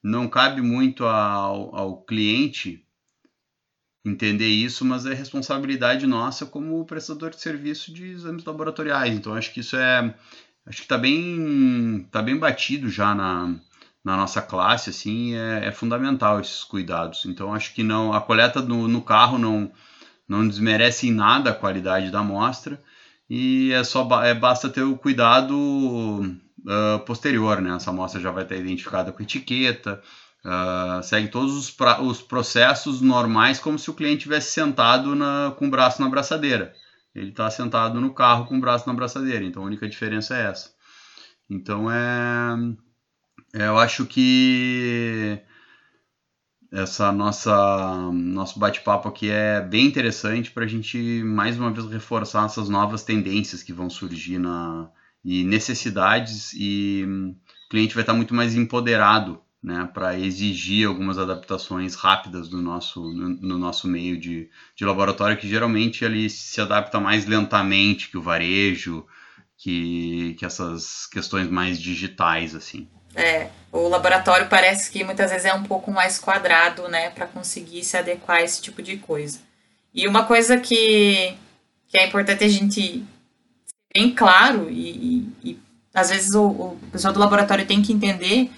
não 0.00 0.28
cabe 0.28 0.62
muito 0.62 1.04
ao, 1.04 1.74
ao 1.74 2.04
cliente 2.04 2.86
entender 4.04 4.48
isso, 4.48 4.84
mas 4.84 5.06
é 5.06 5.12
responsabilidade 5.12 6.06
nossa 6.06 6.46
como 6.46 6.84
prestador 6.84 7.30
de 7.30 7.40
serviço 7.40 7.92
de 7.92 8.10
exames 8.10 8.44
laboratoriais. 8.44 9.16
Então 9.16 9.34
acho 9.34 9.52
que 9.52 9.60
isso 9.60 9.76
é 9.76 10.14
acho 10.66 10.78
que 10.78 10.84
está 10.84 10.98
bem 10.98 12.06
tá 12.10 12.22
bem 12.22 12.36
batido 12.36 12.88
já 12.88 13.14
na, 13.14 13.54
na 14.04 14.16
nossa 14.16 14.42
classe 14.42 14.90
assim 14.90 15.34
é, 15.34 15.66
é, 15.66 15.72
fundamental 15.72 16.40
esses 16.40 16.64
cuidados. 16.64 17.24
Então 17.26 17.54
acho 17.54 17.74
que 17.74 17.82
não 17.82 18.12
a 18.12 18.20
coleta 18.20 18.60
no, 18.60 18.88
no 18.88 19.02
carro 19.02 19.38
não 19.38 19.70
não 20.28 20.46
desmerece 20.46 21.08
em 21.08 21.12
nada 21.12 21.50
a 21.50 21.54
qualidade 21.54 22.10
da 22.10 22.20
amostra 22.20 22.80
e 23.28 23.72
é 23.72 23.84
só 23.84 24.08
é, 24.22 24.34
basta 24.34 24.68
ter 24.68 24.82
o 24.82 24.96
cuidado 24.96 25.54
uh, 25.56 26.98
posterior, 27.06 27.60
né? 27.60 27.76
Essa 27.76 27.90
amostra 27.90 28.20
já 28.20 28.30
vai 28.30 28.44
estar 28.44 28.56
identificada 28.56 29.12
com 29.12 29.22
etiqueta, 29.22 30.02
Uh, 30.44 31.02
segue 31.02 31.28
todos 31.28 31.56
os, 31.56 31.70
pra, 31.70 32.02
os, 32.02 32.20
processos 32.20 33.00
normais, 33.00 33.58
como 33.58 33.78
se 33.78 33.88
o 33.88 33.94
cliente 33.94 34.24
tivesse 34.24 34.52
sentado 34.52 35.14
na, 35.14 35.54
com 35.56 35.66
o 35.66 35.70
braço 35.70 36.02
na 36.02 36.08
braçadeira. 36.08 36.74
Ele 37.14 37.30
está 37.30 37.50
sentado 37.50 38.00
no 38.00 38.12
carro 38.12 38.46
com 38.46 38.56
o 38.56 38.60
braço 38.60 38.86
na 38.86 38.94
braçadeira, 38.94 39.44
então 39.44 39.62
a 39.62 39.66
única 39.66 39.88
diferença 39.88 40.36
é 40.36 40.46
essa. 40.50 40.74
Então 41.48 41.90
é, 41.90 42.56
é 43.54 43.66
eu 43.68 43.78
acho 43.78 44.06
que 44.06 45.40
essa 46.72 47.12
nossa 47.12 48.10
nosso 48.12 48.58
bate-papo 48.58 49.08
aqui 49.08 49.30
é 49.30 49.60
bem 49.60 49.86
interessante 49.86 50.50
para 50.50 50.64
a 50.64 50.68
gente 50.68 51.22
mais 51.22 51.56
uma 51.56 51.70
vez 51.70 51.86
reforçar 51.86 52.46
essas 52.46 52.68
novas 52.68 53.04
tendências 53.04 53.62
que 53.62 53.72
vão 53.72 53.88
surgir 53.88 54.38
na 54.38 54.90
e 55.24 55.42
necessidades 55.44 56.52
e 56.52 57.04
o 57.06 57.68
cliente 57.70 57.94
vai 57.94 58.02
estar 58.02 58.12
muito 58.12 58.34
mais 58.34 58.54
empoderado 58.54 59.40
né, 59.64 59.88
para 59.94 60.18
exigir 60.18 60.86
algumas 60.86 61.16
adaptações 61.16 61.94
rápidas 61.94 62.50
no 62.50 62.60
nosso, 62.60 63.00
no, 63.00 63.30
no, 63.30 63.58
nosso 63.58 63.88
meio 63.88 64.20
de, 64.20 64.50
de 64.76 64.84
laboratório, 64.84 65.38
que 65.38 65.48
geralmente 65.48 66.04
ele 66.04 66.28
se 66.28 66.60
adapta 66.60 67.00
mais 67.00 67.24
lentamente 67.24 68.10
que 68.10 68.18
o 68.18 68.22
varejo, 68.22 69.06
que, 69.56 70.36
que 70.38 70.44
essas 70.44 71.06
questões 71.06 71.48
mais 71.48 71.80
digitais, 71.80 72.54
assim. 72.54 72.86
É, 73.14 73.48
o 73.72 73.88
laboratório 73.88 74.50
parece 74.50 74.90
que 74.90 75.02
muitas 75.02 75.30
vezes 75.30 75.46
é 75.46 75.54
um 75.54 75.62
pouco 75.62 75.90
mais 75.90 76.18
quadrado, 76.18 76.86
né, 76.88 77.08
para 77.08 77.26
conseguir 77.26 77.82
se 77.84 77.96
adequar 77.96 78.38
a 78.38 78.42
esse 78.42 78.60
tipo 78.60 78.82
de 78.82 78.98
coisa. 78.98 79.38
E 79.94 80.06
uma 80.06 80.24
coisa 80.26 80.58
que, 80.58 81.34
que 81.88 81.96
é 81.96 82.06
importante 82.06 82.44
a 82.44 82.48
gente 82.48 83.02
bem 83.94 84.14
claro, 84.14 84.68
e, 84.68 84.90
e, 85.42 85.50
e 85.52 85.58
às 85.94 86.10
vezes 86.10 86.34
o, 86.34 86.44
o 86.44 86.78
pessoal 86.92 87.14
do 87.14 87.20
laboratório 87.20 87.64
tem 87.64 87.80
que 87.80 87.94
entender 87.94 88.50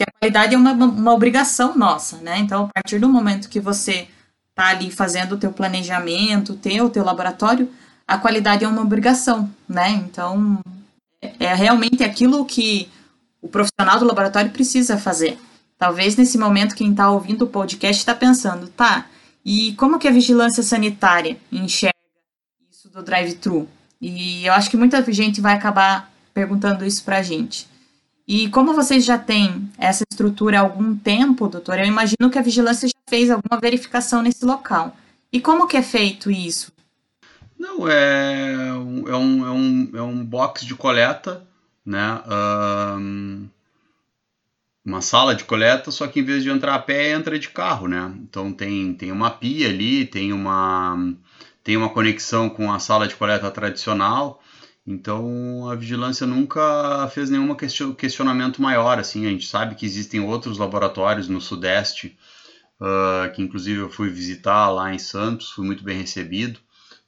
que 0.00 0.04
a 0.04 0.18
qualidade 0.18 0.54
é 0.54 0.58
uma, 0.58 0.72
uma 0.72 1.12
obrigação 1.12 1.76
nossa, 1.76 2.16
né? 2.18 2.38
Então, 2.38 2.64
a 2.64 2.80
partir 2.80 2.98
do 2.98 3.06
momento 3.06 3.50
que 3.50 3.60
você 3.60 4.08
está 4.48 4.68
ali 4.68 4.90
fazendo 4.90 5.32
o 5.32 5.36
teu 5.36 5.52
planejamento, 5.52 6.54
ter 6.54 6.80
o 6.80 6.88
teu 6.88 7.04
laboratório, 7.04 7.70
a 8.08 8.16
qualidade 8.16 8.64
é 8.64 8.68
uma 8.68 8.80
obrigação, 8.80 9.50
né? 9.68 9.90
Então, 9.90 10.58
é, 11.20 11.44
é 11.44 11.54
realmente 11.54 12.02
aquilo 12.02 12.46
que 12.46 12.88
o 13.42 13.48
profissional 13.48 13.98
do 13.98 14.06
laboratório 14.06 14.50
precisa 14.50 14.96
fazer. 14.96 15.38
Talvez 15.76 16.16
nesse 16.16 16.38
momento 16.38 16.74
quem 16.74 16.92
está 16.92 17.10
ouvindo 17.10 17.42
o 17.42 17.48
podcast 17.48 18.00
está 18.00 18.14
pensando, 18.14 18.68
tá, 18.68 19.04
e 19.44 19.74
como 19.74 19.98
que 19.98 20.08
a 20.08 20.12
vigilância 20.12 20.62
sanitária 20.62 21.36
enxerga 21.52 21.94
isso 22.70 22.88
do 22.88 23.02
drive-thru? 23.02 23.68
E 24.00 24.46
eu 24.46 24.54
acho 24.54 24.70
que 24.70 24.78
muita 24.78 25.02
gente 25.12 25.42
vai 25.42 25.52
acabar 25.52 26.10
perguntando 26.32 26.86
isso 26.86 27.04
para 27.04 27.18
a 27.18 27.22
gente. 27.22 27.69
E 28.32 28.48
como 28.48 28.72
vocês 28.72 29.04
já 29.04 29.18
têm 29.18 29.68
essa 29.76 30.04
estrutura 30.08 30.58
há 30.58 30.60
algum 30.60 30.96
tempo, 30.96 31.48
doutor, 31.48 31.80
eu 31.80 31.84
imagino 31.84 32.30
que 32.30 32.38
a 32.38 32.42
vigilância 32.42 32.86
já 32.86 32.94
fez 33.08 33.28
alguma 33.28 33.58
verificação 33.60 34.22
nesse 34.22 34.44
local. 34.44 34.96
E 35.32 35.40
como 35.40 35.66
que 35.66 35.76
é 35.76 35.82
feito 35.82 36.30
isso? 36.30 36.70
Não, 37.58 37.88
é, 37.88 38.52
é, 38.52 38.72
um, 38.72 39.08
é, 39.08 39.16
um, 39.50 39.90
é 39.94 40.02
um 40.02 40.24
box 40.24 40.64
de 40.64 40.76
coleta, 40.76 41.44
né? 41.84 42.22
Um, 42.96 43.48
uma 44.84 45.02
sala 45.02 45.34
de 45.34 45.42
coleta, 45.42 45.90
só 45.90 46.06
que 46.06 46.20
em 46.20 46.24
vez 46.24 46.44
de 46.44 46.50
entrar 46.50 46.76
a 46.76 46.78
pé, 46.78 47.10
entra 47.10 47.36
de 47.36 47.48
carro, 47.48 47.88
né? 47.88 48.14
Então 48.22 48.52
tem, 48.52 48.94
tem 48.94 49.10
uma 49.10 49.32
pia 49.32 49.68
ali, 49.68 50.04
tem 50.04 50.32
uma, 50.32 50.96
tem 51.64 51.76
uma 51.76 51.88
conexão 51.88 52.48
com 52.48 52.72
a 52.72 52.78
sala 52.78 53.08
de 53.08 53.16
coleta 53.16 53.50
tradicional, 53.50 54.40
então 54.86 55.68
a 55.68 55.74
vigilância 55.74 56.26
nunca 56.26 57.08
fez 57.08 57.30
nenhum 57.30 57.54
questionamento 57.94 58.62
maior. 58.62 58.98
Assim, 58.98 59.26
a 59.26 59.30
gente 59.30 59.46
sabe 59.46 59.74
que 59.74 59.86
existem 59.86 60.20
outros 60.20 60.58
laboratórios 60.58 61.28
no 61.28 61.40
Sudeste, 61.40 62.18
uh, 62.80 63.32
que 63.32 63.42
inclusive 63.42 63.80
eu 63.80 63.90
fui 63.90 64.08
visitar 64.08 64.70
lá 64.70 64.92
em 64.94 64.98
Santos, 64.98 65.50
fui 65.50 65.66
muito 65.66 65.84
bem 65.84 65.98
recebido 65.98 66.58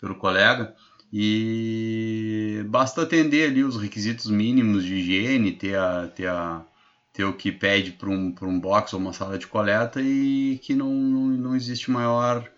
pelo 0.00 0.14
colega. 0.14 0.74
E 1.12 2.64
basta 2.68 3.02
atender 3.02 3.50
ali 3.50 3.62
os 3.62 3.76
requisitos 3.76 4.30
mínimos 4.30 4.82
de 4.84 4.94
higiene, 4.94 5.52
ter, 5.52 5.76
a, 5.76 6.08
ter, 6.08 6.26
a, 6.26 6.64
ter 7.12 7.24
o 7.24 7.34
que 7.34 7.52
pede 7.52 7.92
para 7.92 8.08
um, 8.08 8.34
um 8.42 8.58
box 8.58 8.94
ou 8.94 9.00
uma 9.00 9.12
sala 9.12 9.38
de 9.38 9.46
coleta 9.46 10.00
e 10.00 10.58
que 10.62 10.74
não, 10.74 10.90
não, 10.90 11.26
não 11.26 11.56
existe 11.56 11.90
maior. 11.90 12.50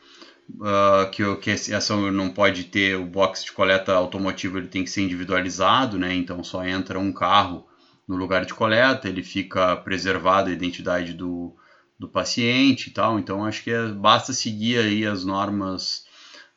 Uh, 0.47 1.11
que, 1.11 1.37
que 1.37 1.51
essa 1.51 1.97
não 1.97 2.29
pode 2.29 2.65
ter 2.65 2.97
o 2.97 3.07
box 3.07 3.45
de 3.45 3.53
coleta 3.53 3.95
automotivo, 3.95 4.59
ele 4.59 4.69
tem 4.69 4.85
que 4.85 4.91
ser 4.91 5.01
individualizado, 5.03 5.99
né? 5.99 6.15
Então 6.15 6.45
só 6.45 6.65
entra 6.65 6.99
um 6.99 7.13
carro 7.13 7.67
no 8.07 8.15
lugar 8.17 8.45
de 8.45 8.53
coleta, 8.53 9.09
ele 9.09 9.23
fica 9.23 9.75
preservado 9.77 10.51
a 10.51 10.53
identidade 10.53 11.15
do, 11.15 11.57
do 11.99 12.09
paciente 12.09 12.89
e 12.89 12.93
tal. 12.93 13.19
Então 13.19 13.45
acho 13.45 13.65
que 13.65 13.71
é, 13.71 13.89
basta 13.89 14.33
seguir 14.33 14.79
aí 14.79 15.07
as 15.07 15.25
normas 15.25 16.05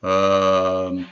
uh, 0.02 1.04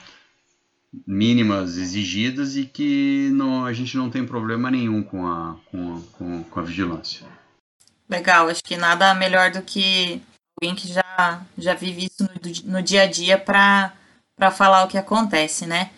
mínimas 1.06 1.76
exigidas 1.76 2.56
e 2.56 2.66
que 2.66 3.30
não, 3.32 3.64
a 3.64 3.72
gente 3.72 3.96
não 3.96 4.10
tem 4.10 4.26
problema 4.26 4.70
nenhum 4.70 5.02
com 5.02 5.26
a, 5.26 5.56
com 5.70 5.96
a, 5.96 6.00
com, 6.12 6.42
com 6.44 6.60
a 6.60 6.62
vigilância. 6.62 7.26
Legal, 8.08 8.48
acho 8.48 8.62
que 8.62 8.76
nada 8.76 9.14
melhor 9.14 9.50
do 9.50 9.62
que 9.62 10.22
alguém 10.60 10.76
que 10.76 10.86
já, 10.88 11.02
já 11.58 11.74
vive 11.74 12.06
isso 12.06 12.22
no, 12.22 12.72
no 12.74 12.82
dia 12.82 13.02
a 13.02 13.06
dia 13.06 13.38
para 13.38 13.92
falar 14.52 14.84
o 14.84 14.88
que 14.88 14.98
acontece, 14.98 15.66
né? 15.66 15.90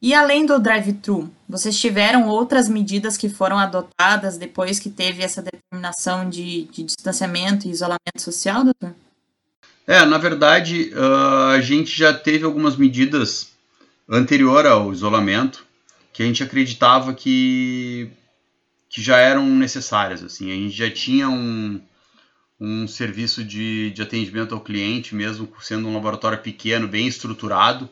E 0.00 0.14
além 0.14 0.46
do 0.46 0.60
drive-thru, 0.60 1.28
vocês 1.48 1.78
tiveram 1.78 2.28
outras 2.28 2.68
medidas 2.68 3.16
que 3.16 3.28
foram 3.28 3.58
adotadas 3.58 4.38
depois 4.38 4.78
que 4.78 4.88
teve 4.88 5.24
essa 5.24 5.42
determinação 5.42 6.28
de, 6.28 6.64
de 6.66 6.84
distanciamento 6.84 7.66
e 7.66 7.70
isolamento 7.70 8.20
social, 8.20 8.62
doutor? 8.62 8.94
É, 9.86 10.04
na 10.04 10.18
verdade, 10.18 10.92
uh, 10.94 11.54
a 11.54 11.60
gente 11.60 11.96
já 11.96 12.12
teve 12.12 12.44
algumas 12.44 12.76
medidas 12.76 13.52
anterior 14.08 14.66
ao 14.66 14.92
isolamento 14.92 15.66
que 16.12 16.22
a 16.22 16.26
gente 16.26 16.42
acreditava 16.42 17.12
que, 17.12 18.10
que 18.88 19.02
já 19.02 19.18
eram 19.18 19.46
necessárias. 19.46 20.22
Assim, 20.22 20.52
a 20.52 20.54
gente 20.54 20.76
já 20.76 20.90
tinha 20.90 21.28
um, 21.28 21.80
um 22.60 22.88
serviço 22.88 23.44
de, 23.44 23.90
de 23.90 24.02
atendimento 24.02 24.54
ao 24.54 24.60
cliente, 24.60 25.14
mesmo 25.14 25.52
sendo 25.60 25.88
um 25.88 25.94
laboratório 25.94 26.38
pequeno, 26.38 26.88
bem 26.88 27.06
estruturado, 27.06 27.88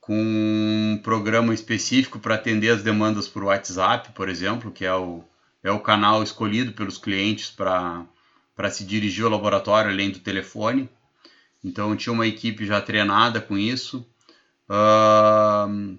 com 0.00 0.14
um 0.16 1.00
programa 1.02 1.54
específico 1.54 2.18
para 2.18 2.34
atender 2.34 2.70
as 2.70 2.82
demandas 2.82 3.26
por 3.26 3.44
WhatsApp, 3.44 4.12
por 4.12 4.28
exemplo, 4.28 4.70
que 4.70 4.84
é 4.84 4.94
o, 4.94 5.24
é 5.62 5.70
o 5.70 5.80
canal 5.80 6.22
escolhido 6.22 6.72
pelos 6.72 6.98
clientes 6.98 7.50
para 7.50 8.06
se 8.70 8.84
dirigir 8.84 9.24
ao 9.24 9.30
laboratório 9.30 9.90
além 9.90 10.10
do 10.10 10.18
telefone. 10.18 10.88
Então 11.62 11.96
tinha 11.96 12.12
uma 12.12 12.26
equipe 12.26 12.66
já 12.66 12.80
treinada 12.80 13.40
com 13.40 13.56
isso. 13.56 14.06
Uh, 14.68 15.96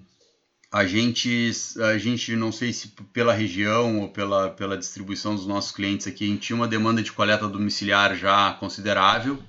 a 0.76 0.84
gente, 0.84 1.50
a 1.80 1.96
gente 1.96 2.36
não 2.36 2.52
sei 2.52 2.70
se 2.70 2.88
pela 3.10 3.32
região 3.32 4.00
ou 4.00 4.10
pela, 4.10 4.50
pela 4.50 4.76
distribuição 4.76 5.34
dos 5.34 5.46
nossos 5.46 5.72
clientes 5.72 6.06
aqui, 6.06 6.24
a 6.24 6.26
gente 6.26 6.42
tinha 6.42 6.56
uma 6.56 6.68
demanda 6.68 7.02
de 7.02 7.10
coleta 7.10 7.48
domiciliar 7.48 8.14
já 8.14 8.52
considerável 8.52 9.42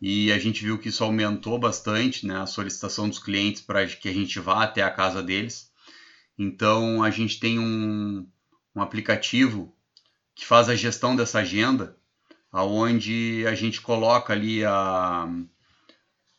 e 0.00 0.30
a 0.30 0.38
gente 0.38 0.62
viu 0.62 0.78
que 0.78 0.90
isso 0.90 1.02
aumentou 1.02 1.58
bastante 1.58 2.24
né, 2.24 2.40
a 2.40 2.46
solicitação 2.46 3.08
dos 3.08 3.18
clientes 3.18 3.62
para 3.62 3.84
que 3.84 4.08
a 4.08 4.12
gente 4.12 4.38
vá 4.38 4.62
até 4.62 4.80
a 4.82 4.92
casa 4.92 5.20
deles. 5.20 5.72
Então 6.38 7.02
a 7.02 7.10
gente 7.10 7.40
tem 7.40 7.58
um, 7.58 8.24
um 8.76 8.80
aplicativo 8.80 9.74
que 10.36 10.46
faz 10.46 10.68
a 10.68 10.76
gestão 10.76 11.16
dessa 11.16 11.40
agenda, 11.40 11.96
aonde 12.52 13.44
a 13.48 13.56
gente 13.56 13.80
coloca 13.80 14.32
ali 14.32 14.64
a, 14.64 15.28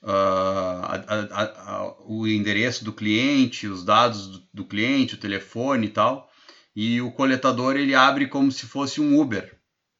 a, 0.06 1.04
a, 1.08 1.44
a, 1.44 1.96
o 2.06 2.28
endereço 2.28 2.86
do 2.86 2.94
cliente, 2.94 3.68
os 3.68 3.84
dados 3.84 4.28
do, 4.28 4.44
do, 4.54 4.66
cliente, 4.66 5.16
o 5.16 5.20
telefone 5.20 5.88
e 5.88 5.90
tal. 5.90 6.30
E 6.76 7.02
o 7.02 7.12
coletador 7.12 7.76
ele 7.76 7.96
abre 7.96 8.28
como 8.28 8.52
se 8.52 8.68
fosse 8.68 9.02
um 9.02 9.20
Uber 9.20 9.58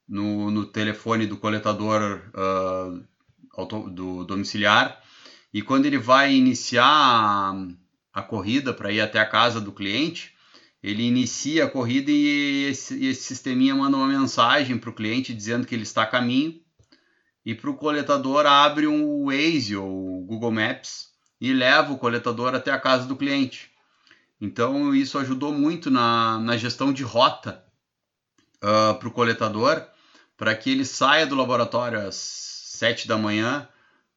no, 0.08 0.52
no 0.52 0.66
telefone 0.66 1.26
do 1.26 1.38
coletador 1.38 2.22
uh, 2.36 3.04
auto, 3.58 3.90
do 3.90 4.24
domiciliar. 4.26 5.02
E 5.52 5.62
quando 5.62 5.86
ele 5.86 5.98
vai 5.98 6.34
iniciar 6.34 7.56
a, 8.14 8.22
corrida 8.22 8.74
para 8.74 8.92
ir 8.92 9.02
até 9.02 9.20
a 9.20 9.26
casa 9.26 9.60
do 9.60 9.72
cliente, 9.72 10.34
ele 10.84 11.04
inicia 11.04 11.66
a 11.66 11.70
corrida 11.70 12.12
e 12.12 12.66
esse, 12.70 13.04
esse 13.06 13.24
sisteminha 13.24 13.74
manda 13.74 13.98
uma 13.98 14.08
mensagem 14.08 14.78
para 14.78 14.90
o 14.90 14.94
cliente 14.94 15.34
dizendo 15.34 15.66
que 15.66 15.74
ele 15.74 15.84
está 15.84 16.04
a 16.04 16.08
caminho 16.08 16.62
e 17.46 17.54
para 17.54 17.70
o 17.70 17.76
coletador 17.76 18.46
abre 18.46 18.88
um 18.88 19.26
Waze 19.26 19.76
ou 19.76 20.26
Google 20.26 20.52
Maps 20.52 21.10
e 21.40 21.54
leva 21.54 21.94
o 21.94 21.98
coletador 21.98 22.56
até 22.56 22.72
a 22.72 22.80
casa 22.80 23.06
do 23.06 23.16
cliente. 23.16 23.70
Então 24.42 24.96
isso 24.96 25.18
ajudou 25.20 25.54
muito 25.54 25.92
na, 25.92 26.40
na 26.40 26.58
gestão 26.58 26.92
de 26.92 27.04
rota 27.04 27.64
uh, 28.64 28.92
ah, 28.92 28.94
para 28.96 29.08
o 29.08 29.12
coletador, 29.12 29.86
para 30.36 30.56
que 30.56 30.72
ele 30.72 30.84
saia 30.84 31.26
do 31.26 31.36
laboratório 31.36 32.08
às 32.08 32.16
7 32.16 33.08
da 33.08 33.18
manhã 33.18 33.68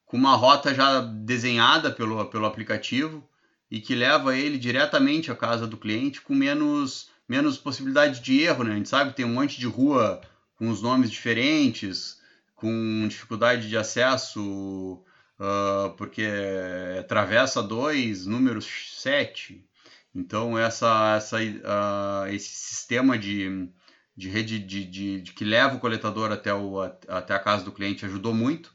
com 0.07 0.17
uma 0.17 0.35
rota 0.35 0.75
já 0.75 1.01
desenhada 1.01 1.91
pelo, 1.91 2.25
pelo 2.27 2.47
aplicativo 2.47 3.29
e 3.71 3.81
que 3.81 3.95
leva 3.95 4.37
ele 4.37 4.59
diretamente 4.59 5.31
à 5.31 5.37
casa 5.37 5.67
do 5.67 5.77
cliente 5.77 6.23
com 6.23 6.35
menos, 6.35 7.11
menos 7.29 7.59
possibilidade 7.59 8.21
de 8.21 8.41
erro. 8.41 8.65
Né? 8.65 8.73
A 8.73 8.77
gente 8.77 8.89
sabe 8.89 9.11
que 9.11 9.17
tem 9.17 9.27
um 9.27 9.35
monte 9.35 9.61
de 9.61 9.67
rua 9.67 10.21
com 10.57 10.71
os 10.71 10.81
nomes 10.81 11.11
diferentes, 11.11 12.18
com 12.59 13.07
dificuldade 13.09 13.69
de 13.69 13.77
acesso, 13.77 15.01
uh, 15.39 15.91
porque 15.97 16.23
é 16.23 17.05
travessa 17.09 17.63
2, 17.63 18.27
número 18.27 18.61
7. 18.61 19.65
Então, 20.13 20.59
essa, 20.59 21.15
essa, 21.17 21.37
uh, 21.37 22.27
esse 22.29 22.49
sistema 22.49 23.17
de, 23.17 23.71
de 24.17 24.29
rede 24.29 24.59
de, 24.59 24.85
de, 24.85 25.21
de, 25.21 25.33
que 25.33 25.45
leva 25.45 25.77
o 25.77 25.79
coletador 25.79 26.33
até, 26.33 26.53
o, 26.53 26.81
até 26.81 27.33
a 27.33 27.39
casa 27.39 27.65
do 27.65 27.71
cliente 27.71 28.05
ajudou 28.05 28.35
muito. 28.35 28.75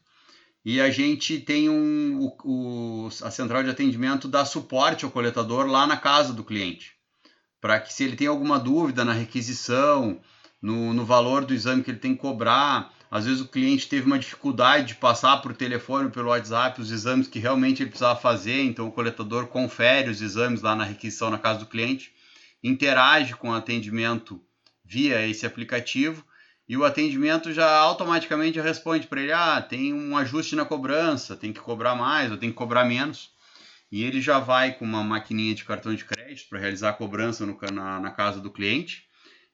E 0.64 0.80
a 0.80 0.90
gente 0.90 1.40
tem 1.42 1.70
um, 1.70 2.20
o, 2.22 2.38
o, 2.46 3.08
a 3.22 3.30
central 3.30 3.64
de 3.64 3.70
atendimento 3.70 4.30
dá 4.30 4.46
suporte 4.46 5.04
ao 5.04 5.12
coletador 5.12 5.66
lá 5.66 5.86
na 5.86 5.98
casa 5.98 6.32
do 6.32 6.46
cliente, 6.46 6.94
para 7.60 7.82
que 7.82 7.94
se 7.94 8.06
ele 8.06 8.16
tem 8.16 8.28
alguma 8.28 8.58
dúvida 8.58 9.04
na 9.04 9.12
requisição, 9.12 10.22
no, 10.62 10.94
no 10.94 11.04
valor 11.04 11.44
do 11.44 11.54
exame 11.54 11.84
que 11.84 11.92
ele 11.92 12.00
tem 12.00 12.16
que 12.16 12.22
cobrar, 12.22 12.94
às 13.14 13.26
vezes 13.26 13.42
o 13.42 13.48
cliente 13.48 13.88
teve 13.88 14.08
uma 14.08 14.18
dificuldade 14.18 14.88
de 14.88 14.96
passar 14.96 15.38
por 15.38 15.56
telefone 15.56 16.06
ou 16.06 16.12
pelo 16.12 16.30
WhatsApp 16.30 16.82
os 16.82 16.90
exames 16.90 17.28
que 17.28 17.38
realmente 17.38 17.84
ele 17.84 17.92
precisava 17.92 18.20
fazer, 18.20 18.64
então 18.64 18.88
o 18.88 18.92
coletador 18.92 19.46
confere 19.46 20.10
os 20.10 20.20
exames 20.20 20.64
lá 20.64 20.76
na 20.76 20.84
requisição 20.84 21.30
na 21.30 21.38
casa 21.38 21.60
do 21.60 21.68
cliente, 21.68 22.12
interage 22.64 23.36
com 23.36 23.52
o 23.52 23.54
atendimento 23.54 24.42
via 24.84 25.28
esse 25.28 25.46
aplicativo 25.46 26.26
e 26.68 26.76
o 26.76 26.84
atendimento 26.84 27.54
já 27.54 27.70
automaticamente 27.78 28.60
responde 28.60 29.06
para 29.06 29.22
ele: 29.22 29.32
ah, 29.32 29.62
tem 29.62 29.94
um 29.94 30.18
ajuste 30.18 30.56
na 30.56 30.66
cobrança, 30.66 31.36
tem 31.36 31.54
que 31.54 31.60
cobrar 31.60 31.94
mais 31.94 32.32
ou 32.32 32.38
tem 32.38 32.50
que 32.50 32.56
cobrar 32.56 32.84
menos. 32.84 33.30
E 33.92 34.04
ele 34.04 34.22
já 34.22 34.40
vai 34.40 34.74
com 34.74 34.86
uma 34.86 35.04
maquininha 35.04 35.54
de 35.54 35.64
cartão 35.64 35.94
de 35.94 36.04
crédito 36.04 36.50
para 36.50 36.58
realizar 36.58 36.90
a 36.90 36.94
cobrança 36.94 37.46
no, 37.46 37.56
na, 37.72 38.00
na, 38.00 38.10
casa 38.10 38.40
do 38.40 38.50
cliente 38.50 39.06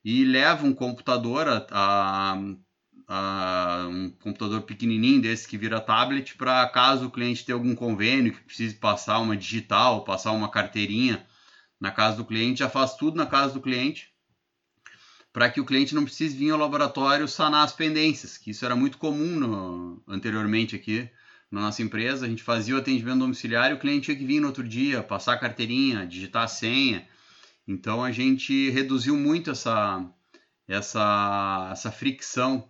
e 0.05 0.23
leva 0.23 0.65
um 0.65 0.73
computador 0.73 1.45
a, 1.45 1.67
a 1.69 2.37
uh, 3.09 3.89
um 3.89 4.11
computador 4.11 4.61
pequenininho 4.61 5.21
desse 5.21 5.47
que 5.47 5.57
vira 5.57 5.81
tablet 5.81 6.35
para 6.35 6.67
caso 6.69 7.07
o 7.07 7.11
cliente 7.11 7.43
tenha 7.43 7.55
algum 7.55 7.75
convênio 7.75 8.33
que 8.33 8.43
precise 8.43 8.75
passar 8.75 9.19
uma 9.19 9.35
digital, 9.35 10.03
passar 10.03 10.31
uma 10.31 10.49
carteirinha 10.49 11.25
na 11.79 11.91
casa 11.91 12.17
do 12.17 12.25
cliente, 12.25 12.59
já 12.59 12.69
faz 12.69 12.95
tudo 12.95 13.17
na 13.17 13.25
casa 13.25 13.53
do 13.53 13.61
cliente 13.61 14.13
para 15.31 15.49
que 15.49 15.61
o 15.61 15.65
cliente 15.65 15.95
não 15.95 16.03
precise 16.03 16.35
vir 16.35 16.51
ao 16.51 16.57
laboratório 16.57 17.27
sanar 17.27 17.63
as 17.63 17.73
pendências, 17.73 18.37
que 18.37 18.51
isso 18.51 18.65
era 18.65 18.75
muito 18.75 18.97
comum 18.97 19.39
no, 19.39 20.03
anteriormente 20.07 20.75
aqui 20.75 21.09
na 21.51 21.61
nossa 21.61 21.81
empresa. 21.81 22.25
A 22.25 22.29
gente 22.29 22.43
fazia 22.43 22.75
o 22.75 22.79
atendimento 22.79 23.19
domiciliar 23.19 23.69
e 23.69 23.75
o 23.75 23.79
cliente 23.79 24.05
tinha 24.05 24.17
que 24.17 24.25
vir 24.25 24.39
no 24.39 24.47
outro 24.47 24.67
dia, 24.67 25.03
passar 25.03 25.33
a 25.33 25.37
carteirinha, 25.37 26.05
digitar 26.05 26.43
a 26.43 26.47
senha. 26.47 27.07
Então 27.67 28.03
a 28.03 28.11
gente 28.11 28.71
reduziu 28.71 29.15
muito 29.15 29.51
essa, 29.51 30.03
essa, 30.67 31.69
essa 31.71 31.91
fricção 31.91 32.67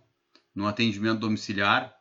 no 0.54 0.66
atendimento 0.66 1.20
domiciliar, 1.20 1.94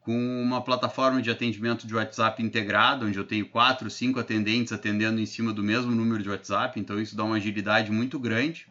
com 0.00 0.42
uma 0.42 0.62
plataforma 0.62 1.20
de 1.20 1.30
atendimento 1.30 1.86
de 1.86 1.94
WhatsApp 1.94 2.42
integrado, 2.42 3.06
onde 3.06 3.18
eu 3.18 3.26
tenho 3.26 3.48
quatro, 3.48 3.90
cinco 3.90 4.18
atendentes 4.18 4.72
atendendo 4.72 5.20
em 5.20 5.26
cima 5.26 5.52
do 5.52 5.62
mesmo 5.62 5.90
número 5.90 6.22
de 6.22 6.30
WhatsApp, 6.30 6.80
então 6.80 7.00
isso 7.00 7.14
dá 7.14 7.24
uma 7.24 7.36
agilidade 7.36 7.90
muito 7.90 8.18
grande. 8.18 8.66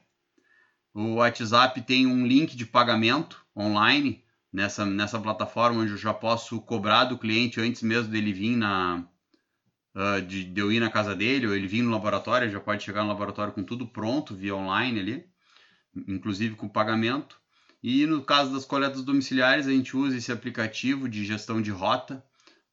O 0.94 1.16
WhatsApp 1.16 1.80
tem 1.82 2.08
um 2.08 2.26
link 2.26 2.56
de 2.56 2.66
pagamento 2.66 3.46
online 3.56 4.24
nessa, 4.52 4.84
nessa 4.84 5.20
plataforma, 5.20 5.82
onde 5.82 5.92
eu 5.92 5.98
já 5.98 6.12
posso 6.12 6.60
cobrar 6.62 7.06
do 7.06 7.20
cliente 7.20 7.62
antes 7.62 7.84
mesmo 7.84 8.12
dele 8.12 8.34
vir 8.34 8.56
na. 8.56 9.06
Uh, 9.96 10.22
de, 10.22 10.44
de 10.44 10.60
eu 10.60 10.72
ir 10.72 10.80
na 10.80 10.90
casa 10.92 11.16
dele, 11.16 11.48
ou 11.48 11.56
ele 11.56 11.68
vir 11.68 11.82
no 11.82 11.92
laboratório, 11.92 12.50
já 12.50 12.60
pode 12.60 12.84
chegar 12.84 13.04
no 13.04 13.10
laboratório 13.10 13.54
com 13.54 13.64
tudo 13.64 13.88
pronto 13.88 14.36
via 14.36 14.56
online 14.56 15.00
ali, 15.00 15.26
inclusive 16.08 16.56
com 16.56 16.68
pagamento. 16.68 17.40
E 17.90 18.06
no 18.06 18.22
caso 18.22 18.52
das 18.52 18.66
coletas 18.66 19.02
domiciliares, 19.02 19.66
a 19.66 19.72
gente 19.72 19.96
usa 19.96 20.18
esse 20.18 20.30
aplicativo 20.30 21.08
de 21.08 21.24
gestão 21.24 21.62
de 21.62 21.72
rota 21.72 22.22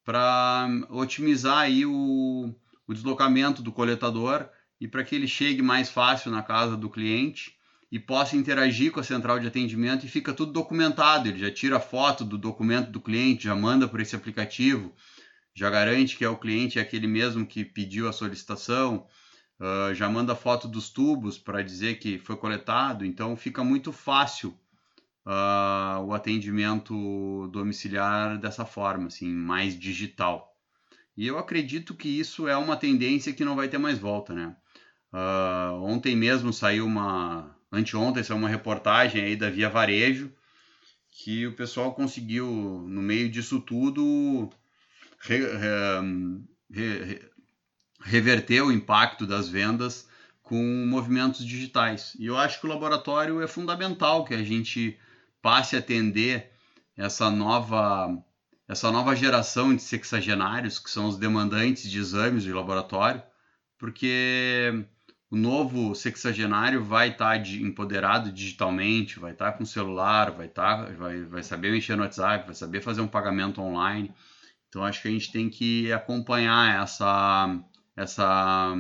para 0.05 0.67
otimizar 0.91 1.59
aí 1.59 1.87
o, 1.87 2.53
o 2.85 2.93
deslocamento 2.93 3.63
do 3.63 3.71
coletador 3.71 4.49
e 4.81 4.89
para 4.89 5.05
que 5.05 5.15
ele 5.15 5.29
chegue 5.29 5.63
mais 5.63 5.89
fácil 5.89 6.33
na 6.33 6.43
casa 6.43 6.77
do 6.77 6.91
cliente 6.91 7.57
e 7.93 8.01
possa 8.01 8.37
interagir 8.37 8.91
com 8.91 8.99
a 8.99 9.05
central 9.05 9.39
de 9.39 9.47
atendimento 9.47 10.05
e 10.05 10.09
fica 10.09 10.35
tudo 10.35 10.51
documentado. 10.51 11.29
Ele 11.29 11.39
já 11.39 11.49
tira 11.53 11.79
foto 11.79 12.25
do 12.25 12.37
documento 12.37 12.91
do 12.91 13.01
cliente, 13.01 13.45
já 13.45 13.55
manda 13.55 13.87
por 13.87 14.01
esse 14.01 14.17
aplicativo, 14.17 14.93
já 15.55 15.71
garante 15.71 16.17
que 16.17 16.25
é 16.25 16.29
o 16.29 16.39
cliente, 16.39 16.81
é 16.81 16.83
aquele 16.83 17.07
mesmo 17.07 17.47
que 17.47 17.65
pediu 17.65 18.09
a 18.09 18.13
solicitação, 18.13 19.07
uh, 19.61 19.95
já 19.95 20.09
manda 20.09 20.35
foto 20.35 20.67
dos 20.67 20.91
tubos 20.91 21.39
para 21.39 21.63
dizer 21.63 22.01
que 22.01 22.19
foi 22.19 22.37
coletado. 22.37 23.07
Então 23.07 23.37
fica 23.37 23.63
muito 23.63 23.93
fácil 23.93 24.59
uh, 25.27 26.03
o 26.05 26.13
atendimento 26.13 27.49
domiciliar 27.49 28.39
dessa 28.39 28.65
forma, 28.65 29.07
assim, 29.07 29.33
mais 29.33 29.79
digital. 29.79 30.55
E 31.17 31.27
eu 31.27 31.39
acredito 31.39 31.95
que 31.95 32.09
isso 32.09 32.49
é 32.49 32.57
uma 32.57 32.77
tendência 32.77 33.33
que 33.33 33.45
não 33.45 33.57
vai 33.57 33.69
ter 33.69 33.79
mais 33.79 33.99
volta, 33.99 34.35
né? 34.35 34.57
Uh, 35.13 35.75
ontem 35.83 36.17
mesmo 36.17 36.53
saiu 36.53 36.87
uma, 36.87 37.57
anteontem 37.71 38.25
saiu 38.25 38.39
uma 38.39 38.49
reportagem 38.49 39.23
aí 39.23 39.37
da 39.37 39.49
Via 39.49 39.71
Varejo 39.71 40.33
que 41.09 41.47
o 41.47 41.55
pessoal 41.55 41.95
conseguiu 41.95 42.47
no 42.89 43.01
meio 43.01 43.31
disso 43.31 43.61
tudo 43.61 44.51
re, 45.21 45.39
re, 45.39 46.43
re, 46.73 47.23
reverter 48.03 48.63
o 48.63 48.73
impacto 48.73 49.25
das 49.25 49.49
vendas 49.49 50.09
com 50.43 50.85
movimentos 50.87 51.47
digitais. 51.47 52.17
E 52.19 52.27
eu 52.27 52.37
acho 52.37 52.61
que 52.61 52.67
o 52.67 52.69
laboratório 52.69 53.41
é 53.41 53.47
fundamental 53.47 54.25
que 54.25 54.35
a 54.35 54.43
gente 54.43 54.99
passe 55.45 55.77
a 55.77 55.79
atender 55.79 56.51
essa 56.97 57.31
nova 57.31 58.19
essa 58.67 58.91
nova 58.91 59.15
geração 59.15 59.77
de 59.77 59.83
sexagenários 59.83 60.79
que 60.79 60.89
são 60.89 61.07
os 61.07 61.19
demandantes 61.19 61.91
de 61.91 61.99
exames 61.99 62.45
de 62.45 62.51
laboratório, 62.51 63.23
porque 63.77 64.87
o 65.31 65.37
novo 65.37 65.95
sexagenário 65.95 66.83
vai 66.83 67.11
estar 67.11 67.39
tá 67.39 67.49
empoderado 67.51 68.33
digitalmente, 68.33 69.21
vai 69.21 69.33
estar 69.33 69.53
tá 69.53 69.59
com 69.59 69.67
celular, 69.67 70.31
vai, 70.31 70.49
tá, 70.49 70.87
vai, 70.97 71.25
vai 71.25 71.43
saber 71.43 71.73
mexer 71.73 71.95
no 71.95 72.05
WhatsApp, 72.05 72.47
vai 72.47 72.55
saber 72.55 72.81
fazer 72.81 73.03
um 73.03 73.07
pagamento 73.07 73.61
online. 73.61 74.15
Então 74.71 74.83
acho 74.83 75.03
que 75.03 75.09
a 75.09 75.11
gente 75.11 75.31
tem 75.31 75.51
que 75.51 75.93
acompanhar 75.93 76.83
essa, 76.83 77.61
essa 77.95 78.75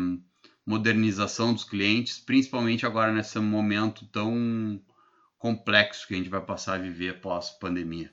modernização 0.64 1.52
dos 1.52 1.64
clientes, 1.64 2.18
principalmente 2.18 2.86
agora 2.86 3.12
nesse 3.12 3.38
momento 3.38 4.06
tão 4.06 4.80
complexo 5.44 6.08
que 6.08 6.14
a 6.14 6.16
gente 6.16 6.30
vai 6.30 6.40
passar 6.40 6.76
a 6.76 6.78
viver 6.78 7.20
pós-pandemia. 7.20 8.10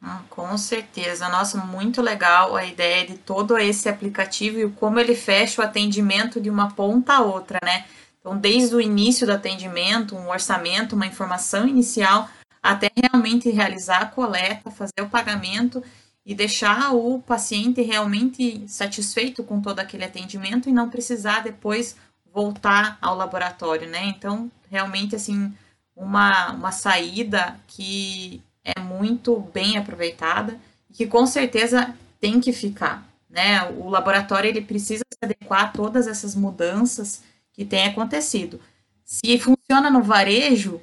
Ah, 0.00 0.22
com 0.30 0.56
certeza. 0.56 1.28
Nossa, 1.28 1.58
muito 1.58 2.00
legal 2.00 2.54
a 2.54 2.64
ideia 2.64 3.04
de 3.04 3.18
todo 3.18 3.58
esse 3.58 3.88
aplicativo 3.88 4.60
e 4.60 4.70
como 4.70 5.00
ele 5.00 5.16
fecha 5.16 5.60
o 5.60 5.64
atendimento 5.64 6.40
de 6.40 6.48
uma 6.48 6.70
ponta 6.70 7.14
a 7.14 7.22
outra, 7.22 7.58
né? 7.64 7.86
Então, 8.20 8.38
desde 8.38 8.72
o 8.72 8.80
início 8.80 9.26
do 9.26 9.32
atendimento, 9.32 10.14
um 10.14 10.28
orçamento, 10.28 10.94
uma 10.94 11.08
informação 11.08 11.66
inicial, 11.66 12.28
até 12.62 12.88
realmente 12.94 13.50
realizar 13.50 14.02
a 14.02 14.06
coleta, 14.06 14.70
fazer 14.70 15.00
o 15.00 15.10
pagamento 15.10 15.82
e 16.24 16.36
deixar 16.36 16.94
o 16.94 17.20
paciente 17.20 17.82
realmente 17.82 18.62
satisfeito 18.68 19.42
com 19.42 19.60
todo 19.60 19.80
aquele 19.80 20.04
atendimento 20.04 20.68
e 20.68 20.72
não 20.72 20.88
precisar 20.88 21.40
depois 21.40 21.96
voltar 22.32 22.96
ao 23.02 23.16
laboratório, 23.16 23.88
né? 23.88 24.04
Então, 24.04 24.48
realmente, 24.70 25.16
assim, 25.16 25.52
uma, 25.94 26.52
uma 26.52 26.72
saída 26.72 27.58
que 27.66 28.42
é 28.64 28.80
muito 28.80 29.40
bem 29.52 29.76
aproveitada 29.76 30.58
e 30.90 30.94
que 30.94 31.06
com 31.06 31.26
certeza 31.26 31.94
tem 32.20 32.40
que 32.40 32.52
ficar. 32.52 33.06
Né? 33.28 33.62
O 33.78 33.88
laboratório 33.88 34.48
ele 34.48 34.60
precisa 34.60 35.04
se 35.12 35.18
adequar 35.22 35.64
a 35.64 35.68
todas 35.68 36.06
essas 36.06 36.34
mudanças 36.34 37.22
que 37.52 37.64
têm 37.64 37.86
acontecido. 37.86 38.60
Se 39.04 39.38
funciona 39.38 39.90
no 39.90 40.02
varejo, 40.02 40.80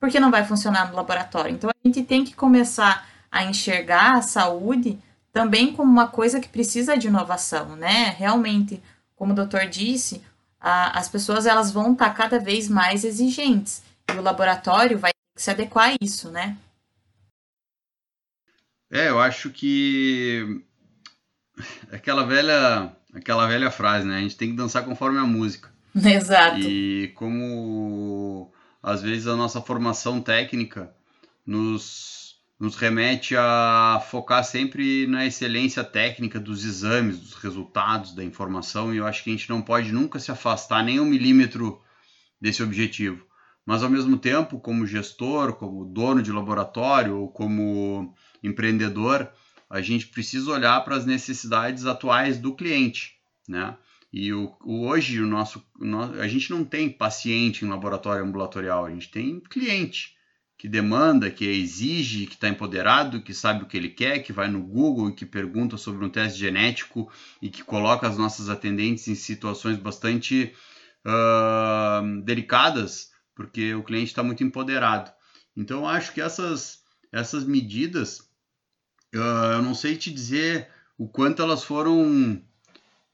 por 0.00 0.10
que 0.10 0.20
não 0.20 0.30
vai 0.30 0.44
funcionar 0.44 0.90
no 0.90 0.96
laboratório? 0.96 1.52
Então 1.52 1.70
a 1.70 1.86
gente 1.86 2.02
tem 2.02 2.24
que 2.24 2.34
começar 2.34 3.08
a 3.30 3.44
enxergar 3.44 4.18
a 4.18 4.22
saúde 4.22 4.98
também 5.32 5.72
como 5.72 5.90
uma 5.90 6.08
coisa 6.08 6.40
que 6.40 6.48
precisa 6.48 6.96
de 6.96 7.08
inovação, 7.08 7.74
né? 7.74 8.14
Realmente, 8.16 8.82
como 9.16 9.32
o 9.32 9.36
doutor 9.36 9.66
disse, 9.66 10.22
a, 10.60 10.98
as 10.98 11.08
pessoas 11.08 11.46
elas 11.46 11.72
vão 11.72 11.92
estar 11.92 12.10
cada 12.10 12.38
vez 12.38 12.68
mais 12.68 13.04
exigentes 13.04 13.82
e 14.12 14.18
o 14.18 14.22
laboratório 14.22 14.98
vai 14.98 15.12
se 15.36 15.50
adequar 15.50 15.90
a 15.90 15.96
isso, 16.00 16.30
né? 16.30 16.56
É, 18.90 19.08
eu 19.08 19.18
acho 19.18 19.50
que 19.50 20.62
aquela 21.90 22.24
velha, 22.24 22.94
aquela 23.12 23.46
velha 23.46 23.70
frase, 23.70 24.06
né? 24.06 24.18
A 24.18 24.20
gente 24.20 24.36
tem 24.36 24.50
que 24.50 24.56
dançar 24.56 24.84
conforme 24.84 25.18
a 25.18 25.24
música. 25.24 25.72
Exato. 25.94 26.60
E 26.60 27.08
como 27.16 28.52
às 28.82 29.02
vezes 29.02 29.26
a 29.26 29.34
nossa 29.34 29.60
formação 29.60 30.20
técnica 30.20 30.94
nos, 31.46 32.36
nos 32.60 32.76
remete 32.76 33.34
a 33.36 34.02
focar 34.10 34.44
sempre 34.44 35.06
na 35.06 35.24
excelência 35.26 35.82
técnica 35.82 36.38
dos 36.38 36.64
exames, 36.64 37.18
dos 37.18 37.34
resultados, 37.34 38.14
da 38.14 38.22
informação, 38.22 38.92
e 38.92 38.98
eu 38.98 39.06
acho 39.06 39.24
que 39.24 39.30
a 39.30 39.32
gente 39.32 39.48
não 39.48 39.62
pode 39.62 39.90
nunca 39.90 40.18
se 40.18 40.30
afastar 40.30 40.84
nem 40.84 41.00
um 41.00 41.04
milímetro 41.04 41.80
desse 42.40 42.62
objetivo. 42.62 43.24
Mas 43.64 43.82
ao 43.82 43.90
mesmo 43.90 44.18
tempo, 44.18 44.60
como 44.60 44.86
gestor, 44.86 45.54
como 45.54 45.84
dono 45.84 46.22
de 46.22 46.30
laboratório, 46.30 47.16
ou 47.16 47.28
como 47.28 48.14
empreendedor, 48.42 49.30
a 49.70 49.80
gente 49.80 50.08
precisa 50.08 50.50
olhar 50.50 50.84
para 50.84 50.96
as 50.96 51.06
necessidades 51.06 51.86
atuais 51.86 52.38
do 52.38 52.54
cliente, 52.54 53.14
né? 53.48 53.76
E 54.12 54.32
o, 54.32 54.54
o, 54.62 54.86
hoje 54.86 55.20
o 55.20 55.26
nosso, 55.26 55.64
a 56.20 56.28
gente 56.28 56.50
não 56.50 56.64
tem 56.64 56.88
paciente 56.88 57.64
em 57.64 57.68
laboratório 57.68 58.24
ambulatorial, 58.24 58.86
a 58.86 58.90
gente 58.90 59.10
tem 59.10 59.40
cliente 59.40 60.14
que 60.56 60.68
demanda, 60.68 61.30
que 61.30 61.44
exige, 61.44 62.26
que 62.26 62.34
está 62.34 62.48
empoderado, 62.48 63.22
que 63.22 63.34
sabe 63.34 63.64
o 63.64 63.66
que 63.66 63.76
ele 63.76 63.88
quer, 63.88 64.20
que 64.20 64.32
vai 64.32 64.48
no 64.48 64.62
Google 64.62 65.10
e 65.10 65.14
que 65.14 65.26
pergunta 65.26 65.76
sobre 65.76 66.04
um 66.04 66.08
teste 66.08 66.38
genético 66.38 67.10
e 67.42 67.50
que 67.50 67.62
coloca 67.62 68.06
as 68.06 68.16
nossas 68.16 68.48
atendentes 68.48 69.08
em 69.08 69.14
situações 69.14 69.76
bastante 69.76 70.54
uh, 71.04 72.22
delicadas, 72.22 73.10
porque 73.34 73.74
o 73.74 73.82
cliente 73.82 74.08
está 74.08 74.22
muito 74.22 74.44
empoderado. 74.44 75.12
Então, 75.56 75.88
acho 75.88 76.12
que 76.12 76.20
essas, 76.20 76.82
essas 77.12 77.44
medidas 77.44 78.28
Uh, 79.14 79.52
eu 79.54 79.62
não 79.62 79.74
sei 79.74 79.96
te 79.96 80.10
dizer 80.10 80.68
o 80.98 81.06
quanto 81.06 81.40
elas 81.40 81.62
foram 81.62 82.42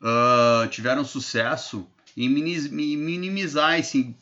uh, 0.01 0.69
tiveram 0.71 1.05
sucesso 1.05 1.87
em 2.17 2.29
minimizar 2.29 3.79
esse, 3.79 4.17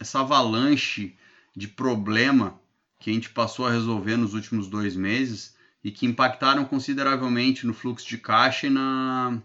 essa 0.00 0.20
avalanche 0.20 1.14
de 1.54 1.68
problema 1.68 2.58
que 2.98 3.10
a 3.10 3.12
gente 3.12 3.28
passou 3.28 3.66
a 3.66 3.70
resolver 3.70 4.16
nos 4.16 4.32
últimos 4.32 4.66
dois 4.66 4.96
meses 4.96 5.54
e 5.82 5.90
que 5.90 6.06
impactaram 6.06 6.64
consideravelmente 6.64 7.66
no 7.66 7.74
fluxo 7.74 8.08
de 8.08 8.16
caixa 8.16 8.66
e 8.66 8.70
na, 8.70 9.42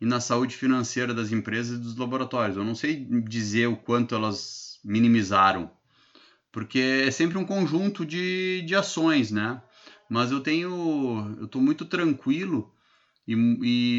e 0.00 0.06
na 0.06 0.18
saúde 0.18 0.56
financeira 0.56 1.12
das 1.12 1.30
empresas 1.30 1.78
e 1.78 1.82
dos 1.82 1.94
laboratórios. 1.94 2.56
Eu 2.56 2.64
não 2.64 2.74
sei 2.74 3.06
dizer 3.28 3.66
o 3.66 3.76
quanto 3.76 4.14
elas 4.14 4.71
minimizaram, 4.84 5.70
porque 6.50 7.04
é 7.06 7.10
sempre 7.10 7.38
um 7.38 7.44
conjunto 7.44 8.04
de, 8.04 8.62
de 8.62 8.74
ações, 8.74 9.30
né? 9.30 9.60
mas 10.12 10.30
eu 10.30 10.40
tenho, 10.40 11.36
eu 11.38 11.46
estou 11.46 11.62
muito 11.62 11.86
tranquilo 11.86 12.70
e, 13.26 13.32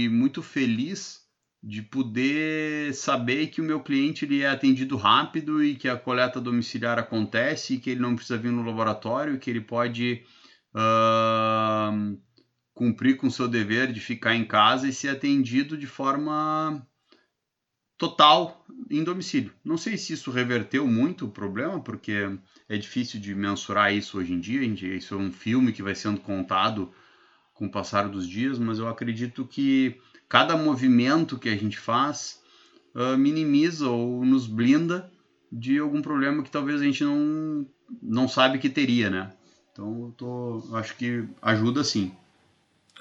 e, 0.05 0.09
muito 0.09 0.43
feliz 0.43 1.21
de 1.61 1.81
poder 1.81 2.93
saber 2.93 3.47
que 3.47 3.59
o 3.59 3.63
meu 3.63 3.79
cliente 3.79 4.23
ele 4.23 4.43
é 4.43 4.49
atendido 4.49 4.95
rápido 4.95 5.63
e 5.63 5.75
que 5.75 5.89
a 5.89 5.97
coleta 5.97 6.39
domiciliar 6.39 6.99
acontece 6.99 7.73
e 7.73 7.79
que 7.79 7.89
ele 7.89 7.99
não 7.99 8.15
precisa 8.15 8.37
vir 8.37 8.51
no 8.51 8.63
laboratório, 8.63 9.39
que 9.39 9.49
ele 9.49 9.61
pode 9.61 10.23
uh, 10.75 12.15
cumprir 12.75 13.17
com 13.17 13.25
o 13.25 13.31
seu 13.31 13.47
dever 13.47 13.91
de 13.91 13.99
ficar 13.99 14.35
em 14.35 14.45
casa 14.45 14.87
e 14.87 14.93
ser 14.93 15.09
atendido 15.09 15.75
de 15.75 15.87
forma 15.87 16.85
total 18.03 18.65
em 18.89 19.01
domicílio. 19.01 19.53
Não 19.63 19.77
sei 19.77 19.97
se 19.97 20.11
isso 20.11 20.29
reverteu 20.29 20.85
muito 20.85 21.25
o 21.25 21.31
problema, 21.31 21.79
porque 21.79 22.29
é 22.67 22.77
difícil 22.77 23.19
de 23.19 23.33
mensurar 23.33 23.93
isso 23.93 24.17
hoje 24.17 24.33
em 24.33 24.39
dia. 24.41 24.61
Isso 24.61 25.13
é 25.13 25.17
um 25.17 25.31
filme 25.31 25.71
que 25.71 25.81
vai 25.81 25.95
sendo 25.95 26.19
contado 26.19 26.91
com 27.53 27.65
o 27.65 27.71
passar 27.71 28.09
dos 28.09 28.27
dias, 28.27 28.59
mas 28.59 28.79
eu 28.79 28.89
acredito 28.89 29.45
que 29.45 30.01
cada 30.27 30.57
movimento 30.57 31.39
que 31.39 31.47
a 31.47 31.55
gente 31.55 31.79
faz 31.79 32.41
uh, 32.93 33.17
minimiza 33.17 33.87
ou 33.87 34.25
nos 34.25 34.47
blinda 34.47 35.09
de 35.49 35.79
algum 35.79 36.01
problema 36.01 36.43
que 36.43 36.51
talvez 36.51 36.81
a 36.81 36.83
gente 36.83 37.05
não, 37.05 37.65
não 38.01 38.27
sabe 38.27 38.57
que 38.57 38.69
teria, 38.69 39.09
né? 39.09 39.31
Então, 39.71 40.07
eu, 40.07 40.13
tô, 40.17 40.75
acho 40.75 40.95
que 40.97 41.23
ajuda 41.41 41.83
sim. 41.83 42.11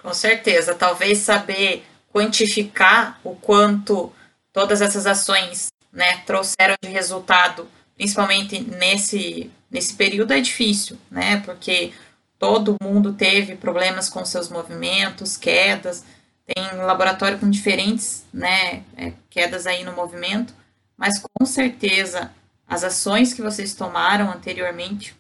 Com 0.01 0.15
certeza. 0.15 0.75
Talvez 0.75 1.19
saber 1.19 1.83
quantificar 2.13 3.21
o 3.25 3.35
quanto 3.35 4.13
todas 4.53 4.81
essas 4.81 5.07
ações 5.07 5.69
né, 5.93 6.19
trouxeram 6.27 6.77
de 6.83 6.89
resultado 6.89 7.69
principalmente 8.03 8.61
nesse, 8.61 9.51
nesse 9.71 9.95
período, 9.95 10.33
é 10.33 10.41
difícil, 10.41 10.99
né? 11.11 11.39
Porque 11.45 11.93
todo 12.39 12.77
mundo 12.83 13.13
teve 13.13 13.55
problemas 13.55 14.09
com 14.09 14.25
seus 14.25 14.49
movimentos, 14.49 15.37
quedas. 15.37 16.05
tem 16.45 16.77
laboratório 16.79 17.39
com 17.39 17.49
diferentes 17.49 18.25
né, 18.33 18.83
é, 18.97 19.13
quedas 19.31 19.67
aí 19.67 19.85
no 19.85 19.93
movimento, 19.93 20.53
mas 20.97 21.21
com 21.21 21.47
certeza 21.47 22.33
as 22.67 22.83
ações 22.83 23.33
que 23.33 23.43
vocês 23.43 23.75
tomaram 23.75 24.33
anteriormente 24.33 25.15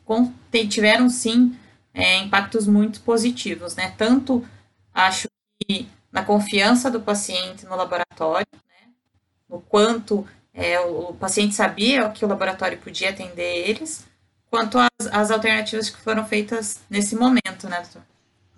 tiveram 0.66 1.08
sim 1.08 1.56
é, 1.94 2.18
impactos 2.18 2.66
muito 2.66 3.00
positivos, 3.02 3.76
né? 3.76 3.94
Tanto 3.96 4.44
acho 4.92 5.28
que 5.60 5.88
na 6.10 6.24
confiança 6.24 6.90
do 6.90 7.00
paciente 7.00 7.64
no 7.64 7.76
laboratório, 7.76 8.46
no 9.52 9.60
quanto 9.60 10.26
é, 10.54 10.80
o 10.80 11.12
paciente 11.12 11.54
sabia 11.54 12.08
que 12.08 12.24
o 12.24 12.28
laboratório 12.28 12.78
podia 12.78 13.10
atender 13.10 13.68
eles, 13.68 14.06
quanto 14.50 14.78
às 15.10 15.30
alternativas 15.30 15.90
que 15.90 16.00
foram 16.00 16.24
feitas 16.24 16.80
nesse 16.88 17.14
momento, 17.14 17.68
né, 17.68 17.82
doutor? 17.82 18.02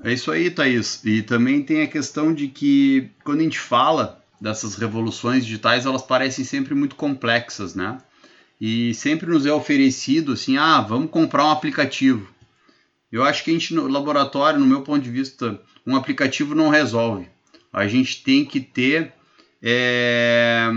É 0.03 0.13
isso 0.13 0.31
aí, 0.31 0.51
Thaís. 0.51 1.05
E 1.05 1.23
também 1.23 1.63
tem 1.63 1.83
a 1.83 1.87
questão 1.87 2.33
de 2.33 2.49
que 2.49 3.11
quando 3.25 3.41
a 3.41 3.45
gente 3.45 3.59
fala 3.59 4.23
dessas 4.41 4.75
revoluções 4.75 5.45
digitais, 5.45 5.87
elas 5.87 6.03
parecem 6.03 6.45
sempre 6.45 6.75
muito 6.75 6.95
complexas, 6.95 7.75
né? 7.75 7.99
E 8.61 8.93
sempre 8.95 9.27
nos 9.27 9.47
é 9.47 9.53
oferecido 9.53 10.33
assim, 10.33 10.59
ah, 10.59 10.81
vamos 10.81 11.11
comprar 11.11 11.47
um 11.47 11.51
aplicativo. 11.51 12.29
Eu 13.11 13.23
acho 13.23 13.43
que 13.45 13.51
a 13.51 13.55
gente 13.55 13.73
no 13.73 13.87
laboratório, 13.87 14.61
no 14.61 14.67
meu 14.67 14.83
ponto 14.83 15.03
de 15.03 15.11
vista, 15.11 15.61
um 15.87 15.97
aplicativo 15.97 16.55
não 16.55 16.69
resolve. 16.69 17.29
A 17.73 17.87
gente 17.87 18.23
tem 18.23 18.45
que 18.45 18.61
ter 18.61 19.14
é, 19.67 20.69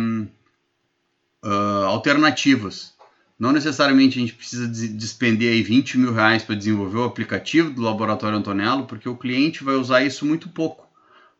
uh, 1.43 1.86
alternativas. 1.88 2.95
Não 3.38 3.52
necessariamente 3.52 4.17
a 4.17 4.21
gente 4.21 4.34
precisa 4.34 4.65
despender 4.67 5.52
aí 5.52 5.62
20 5.62 5.97
mil 5.97 6.13
reais 6.13 6.41
para 6.41 6.56
desenvolver 6.56 6.97
o 6.97 7.04
aplicativo 7.04 7.69
do 7.69 7.82
Laboratório 7.82 8.38
Antonello, 8.38 8.86
porque 8.86 9.08
o 9.08 9.17
cliente 9.17 9.63
vai 9.63 9.76
usar 9.76 10.04
isso 10.04 10.26
muito 10.26 10.50
pouco. 10.50 10.88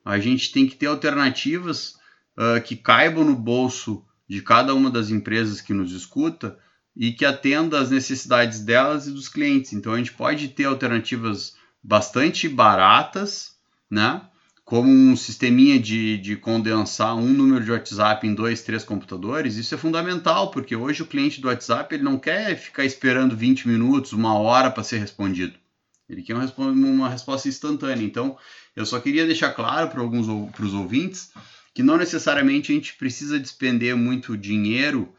A 0.04 0.20
gente 0.20 0.52
tem 0.52 0.68
que 0.68 0.76
ter 0.76 0.88
alternativas 0.88 1.96
uh, 2.38 2.62
que 2.64 2.76
caibam 2.76 3.24
no 3.24 3.36
bolso 3.36 4.04
de 4.30 4.42
cada 4.42 4.76
uma 4.76 4.92
das 4.92 5.10
empresas 5.10 5.62
que 5.62 5.74
nos 5.74 5.94
escuta 5.94 6.58
e 6.96 7.14
que 7.14 7.26
atenda 7.26 7.80
às 7.80 7.90
necessidades 7.90 8.60
delas 8.60 9.08
e 9.08 9.12
dos 9.12 9.30
clientes. 9.30 9.72
Então 9.72 9.94
a 9.94 9.98
gente 9.98 10.14
pode 10.14 10.50
ter 10.50 10.66
alternativas 10.66 11.56
bastante 11.82 12.50
baratas, 12.50 13.56
né? 13.90 14.22
Como 14.68 14.92
um 14.92 15.16
sisteminha 15.16 15.80
de, 15.80 16.18
de 16.18 16.36
condensar 16.36 17.16
um 17.16 17.30
número 17.30 17.64
de 17.64 17.72
WhatsApp 17.72 18.28
em 18.28 18.34
dois, 18.34 18.62
três 18.64 18.84
computadores, 18.84 19.56
isso 19.56 19.74
é 19.74 19.78
fundamental, 19.78 20.52
porque 20.52 20.76
hoje 20.76 21.02
o 21.02 21.06
cliente 21.06 21.40
do 21.40 21.48
WhatsApp 21.48 21.96
ele 21.96 22.04
não 22.04 22.20
quer 22.20 22.54
ficar 22.58 22.84
esperando 22.84 23.34
20 23.34 23.66
minutos, 23.66 24.12
uma 24.12 24.38
hora 24.38 24.70
para 24.70 24.84
ser 24.84 24.98
respondido. 24.98 25.58
Ele 26.10 26.22
quer 26.22 26.36
uma 26.36 27.08
resposta 27.08 27.48
instantânea. 27.48 28.04
Então, 28.04 28.38
eu 28.76 28.86
só 28.86 29.00
queria 29.00 29.26
deixar 29.26 29.54
claro 29.54 29.88
para 29.88 30.02
alguns 30.02 30.28
para 30.52 30.66
os 30.66 30.74
ouvintes 30.74 31.32
que 31.74 31.82
não 31.82 31.96
necessariamente 31.96 32.70
a 32.70 32.76
gente 32.76 32.94
precisa 32.96 33.40
despender 33.40 33.96
muito 33.96 34.36
dinheiro 34.36 35.16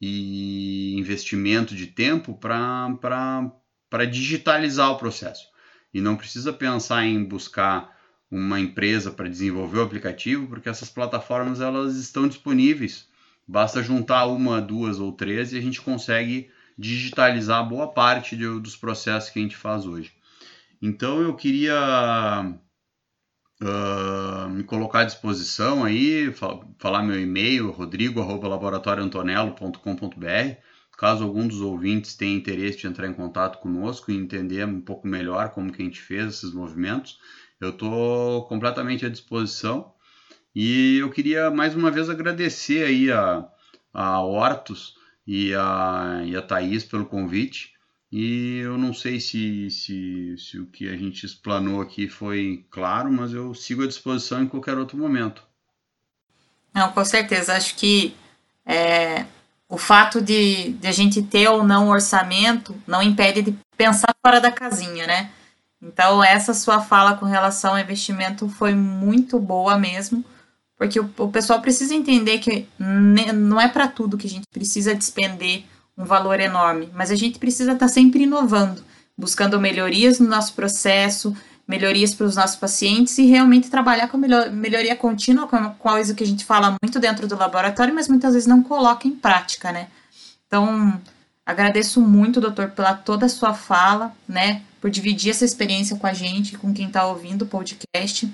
e 0.00 0.94
investimento 0.96 1.74
de 1.74 1.88
tempo 1.88 2.38
para 2.38 4.04
digitalizar 4.08 4.92
o 4.92 4.96
processo. 4.96 5.48
E 5.92 6.00
não 6.00 6.14
precisa 6.14 6.52
pensar 6.52 7.04
em 7.04 7.24
buscar 7.24 8.00
uma 8.32 8.58
empresa 8.58 9.10
para 9.10 9.28
desenvolver 9.28 9.80
o 9.80 9.82
aplicativo, 9.82 10.46
porque 10.46 10.70
essas 10.70 10.88
plataformas 10.88 11.60
elas 11.60 11.96
estão 11.96 12.26
disponíveis. 12.26 13.06
Basta 13.46 13.82
juntar 13.82 14.24
uma, 14.24 14.58
duas 14.58 14.98
ou 14.98 15.12
três 15.12 15.52
e 15.52 15.58
a 15.58 15.60
gente 15.60 15.82
consegue 15.82 16.48
digitalizar 16.78 17.68
boa 17.68 17.92
parte 17.92 18.34
de, 18.34 18.46
dos 18.58 18.74
processos 18.74 19.28
que 19.28 19.38
a 19.38 19.42
gente 19.42 19.54
faz 19.54 19.84
hoje. 19.84 20.14
Então 20.80 21.20
eu 21.20 21.36
queria 21.36 22.56
uh, 23.60 24.48
me 24.48 24.64
colocar 24.64 25.00
à 25.00 25.04
disposição 25.04 25.84
aí, 25.84 26.32
falar 26.78 27.02
meu 27.02 27.20
e-mail, 27.20 27.70
rodrigo.laboratorioantonello.com.br, 27.70 30.56
caso 30.96 31.22
algum 31.22 31.46
dos 31.46 31.60
ouvintes 31.60 32.14
tenha 32.14 32.34
interesse 32.34 32.78
de 32.78 32.86
entrar 32.86 33.08
em 33.08 33.12
contato 33.12 33.58
conosco 33.58 34.10
e 34.10 34.16
entender 34.16 34.66
um 34.66 34.80
pouco 34.80 35.06
melhor 35.06 35.50
como 35.50 35.70
que 35.70 35.82
a 35.82 35.84
gente 35.84 36.00
fez 36.00 36.28
esses 36.28 36.54
movimentos. 36.54 37.18
Eu 37.62 37.70
estou 37.70 38.44
completamente 38.46 39.06
à 39.06 39.08
disposição 39.08 39.92
e 40.52 40.98
eu 40.98 41.08
queria 41.10 41.48
mais 41.48 41.76
uma 41.76 41.92
vez 41.92 42.10
agradecer 42.10 42.84
aí 42.84 43.08
a, 43.12 43.46
a 43.94 44.20
Hortus 44.20 44.96
e 45.24 45.54
a, 45.54 46.22
e 46.24 46.36
a 46.36 46.42
Thaís 46.42 46.82
pelo 46.82 47.06
convite. 47.06 47.72
E 48.10 48.58
eu 48.58 48.76
não 48.76 48.92
sei 48.92 49.20
se, 49.20 49.70
se, 49.70 50.36
se 50.36 50.58
o 50.58 50.66
que 50.66 50.88
a 50.88 50.96
gente 50.96 51.24
explanou 51.24 51.80
aqui 51.80 52.08
foi 52.08 52.66
claro, 52.68 53.12
mas 53.12 53.32
eu 53.32 53.54
sigo 53.54 53.84
à 53.84 53.86
disposição 53.86 54.42
em 54.42 54.48
qualquer 54.48 54.76
outro 54.76 54.98
momento. 54.98 55.46
Não, 56.74 56.90
com 56.90 57.04
certeza. 57.04 57.54
Acho 57.54 57.76
que 57.76 58.12
é, 58.66 59.24
o 59.68 59.78
fato 59.78 60.20
de, 60.20 60.72
de 60.72 60.88
a 60.88 60.92
gente 60.92 61.22
ter 61.22 61.48
ou 61.48 61.62
não 61.62 61.88
orçamento 61.88 62.76
não 62.88 63.00
impede 63.00 63.40
de 63.40 63.56
pensar 63.76 64.12
fora 64.20 64.40
da 64.40 64.50
casinha, 64.50 65.06
né? 65.06 65.30
Então, 65.82 66.22
essa 66.22 66.54
sua 66.54 66.80
fala 66.80 67.16
com 67.16 67.26
relação 67.26 67.72
ao 67.72 67.78
investimento 67.78 68.48
foi 68.48 68.72
muito 68.72 69.40
boa 69.40 69.76
mesmo, 69.76 70.24
porque 70.78 71.00
o, 71.00 71.10
o 71.18 71.28
pessoal 71.28 71.60
precisa 71.60 71.92
entender 71.92 72.38
que 72.38 72.68
não 72.78 73.60
é 73.60 73.66
para 73.66 73.88
tudo 73.88 74.16
que 74.16 74.28
a 74.28 74.30
gente 74.30 74.46
precisa 74.52 74.94
despender 74.94 75.64
um 75.98 76.04
valor 76.04 76.38
enorme, 76.38 76.88
mas 76.94 77.10
a 77.10 77.16
gente 77.16 77.38
precisa 77.38 77.72
estar 77.72 77.86
tá 77.86 77.92
sempre 77.92 78.22
inovando, 78.22 78.82
buscando 79.18 79.60
melhorias 79.60 80.20
no 80.20 80.28
nosso 80.28 80.54
processo, 80.54 81.36
melhorias 81.66 82.14
para 82.14 82.26
os 82.26 82.36
nossos 82.36 82.56
pacientes 82.56 83.18
e 83.18 83.26
realmente 83.26 83.68
trabalhar 83.68 84.08
com 84.08 84.16
melhor, 84.16 84.50
melhoria 84.50 84.94
contínua, 84.94 85.48
com 85.48 85.70
coisa 85.70 86.14
que 86.14 86.22
a 86.22 86.26
gente 86.26 86.44
fala 86.44 86.76
muito 86.82 87.00
dentro 87.00 87.26
do 87.26 87.36
laboratório, 87.36 87.94
mas 87.94 88.08
muitas 88.08 88.34
vezes 88.34 88.46
não 88.46 88.62
coloca 88.62 89.08
em 89.08 89.12
prática, 89.12 89.72
né? 89.72 89.88
Então, 90.46 91.00
agradeço 91.44 92.00
muito, 92.00 92.40
doutor, 92.40 92.70
pela 92.70 92.94
toda 92.94 93.26
a 93.26 93.28
sua 93.28 93.52
fala, 93.52 94.12
né? 94.28 94.62
Por 94.82 94.90
dividir 94.90 95.30
essa 95.30 95.44
experiência 95.44 95.96
com 95.96 96.08
a 96.08 96.12
gente, 96.12 96.58
com 96.58 96.74
quem 96.74 96.88
está 96.88 97.06
ouvindo 97.06 97.42
o 97.42 97.46
podcast. 97.46 98.28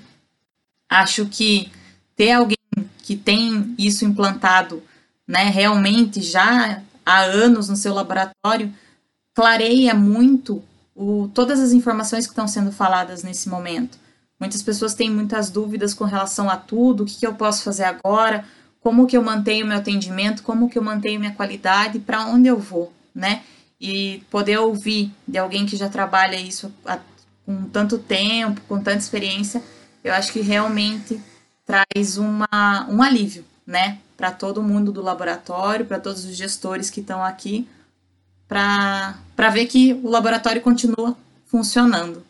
Acho 0.89 1.27
que 1.27 1.71
ter 2.15 2.31
alguém 2.31 2.57
que 3.03 3.15
tem 3.15 3.75
isso 3.77 4.03
implantado, 4.03 4.81
né, 5.27 5.43
realmente 5.43 6.23
já 6.23 6.81
há 7.05 7.19
anos 7.21 7.69
no 7.69 7.75
seu 7.75 7.93
laboratório, 7.93 8.73
clareia 9.35 9.93
muito 9.93 10.63
o, 10.95 11.29
todas 11.35 11.59
as 11.59 11.71
informações 11.71 12.25
que 12.25 12.31
estão 12.31 12.47
sendo 12.47 12.71
faladas 12.71 13.21
nesse 13.21 13.47
momento. 13.47 13.99
Muitas 14.39 14.63
pessoas 14.63 14.95
têm 14.95 15.07
muitas 15.07 15.51
dúvidas 15.51 15.93
com 15.93 16.03
relação 16.03 16.49
a 16.49 16.57
tudo, 16.57 17.03
o 17.03 17.05
que, 17.05 17.19
que 17.19 17.27
eu 17.27 17.35
posso 17.35 17.61
fazer 17.61 17.83
agora, 17.83 18.43
como 18.81 19.05
que 19.05 19.15
eu 19.15 19.21
mantenho 19.21 19.67
meu 19.67 19.77
atendimento, 19.77 20.41
como 20.41 20.67
que 20.67 20.79
eu 20.79 20.83
mantenho 20.83 21.19
minha 21.19 21.35
qualidade, 21.35 21.99
para 21.99 22.25
onde 22.25 22.47
eu 22.47 22.57
vou, 22.57 22.91
né? 23.13 23.43
E 23.79 24.23
poder 24.29 24.57
ouvir 24.57 25.11
de 25.27 25.37
alguém 25.37 25.65
que 25.65 25.77
já 25.77 25.89
trabalha 25.89 26.35
isso 26.35 26.71
há, 26.85 26.99
com 27.45 27.63
tanto 27.65 27.97
tempo, 27.97 28.61
com 28.67 28.77
tanta 28.77 28.97
experiência, 28.97 29.63
eu 30.03 30.13
acho 30.13 30.31
que 30.31 30.41
realmente 30.41 31.19
traz 31.65 32.17
uma, 32.17 32.87
um 32.89 33.01
alívio, 33.01 33.45
né, 33.65 33.99
para 34.17 34.31
todo 34.31 34.61
mundo 34.61 34.91
do 34.91 35.01
laboratório, 35.01 35.85
para 35.85 35.99
todos 35.99 36.25
os 36.25 36.35
gestores 36.35 36.89
que 36.89 36.99
estão 36.99 37.23
aqui, 37.23 37.67
para 38.47 39.15
ver 39.53 39.67
que 39.67 39.93
o 40.03 40.09
laboratório 40.09 40.61
continua 40.61 41.15
funcionando. 41.45 42.23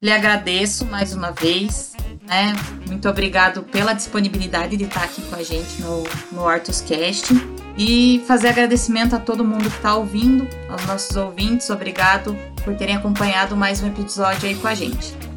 Lhe 0.00 0.10
agradeço 0.10 0.84
mais 0.84 1.14
uma 1.14 1.30
vez, 1.30 1.92
né? 2.22 2.52
Muito 2.86 3.08
obrigado 3.08 3.62
pela 3.62 3.92
disponibilidade 3.92 4.76
de 4.76 4.84
estar 4.84 5.04
aqui 5.04 5.22
com 5.22 5.36
a 5.36 5.42
gente 5.42 5.80
no, 5.80 6.02
no 6.32 6.48
ArtusCast. 6.48 7.32
E 7.76 8.22
fazer 8.26 8.48
agradecimento 8.48 9.16
a 9.16 9.18
todo 9.18 9.44
mundo 9.44 9.70
que 9.70 9.76
está 9.76 9.94
ouvindo, 9.94 10.46
aos 10.68 10.84
nossos 10.86 11.16
ouvintes, 11.16 11.70
obrigado 11.70 12.36
por 12.64 12.74
terem 12.76 12.96
acompanhado 12.96 13.56
mais 13.56 13.82
um 13.82 13.86
episódio 13.86 14.48
aí 14.48 14.54
com 14.54 14.68
a 14.68 14.74
gente. 14.74 15.31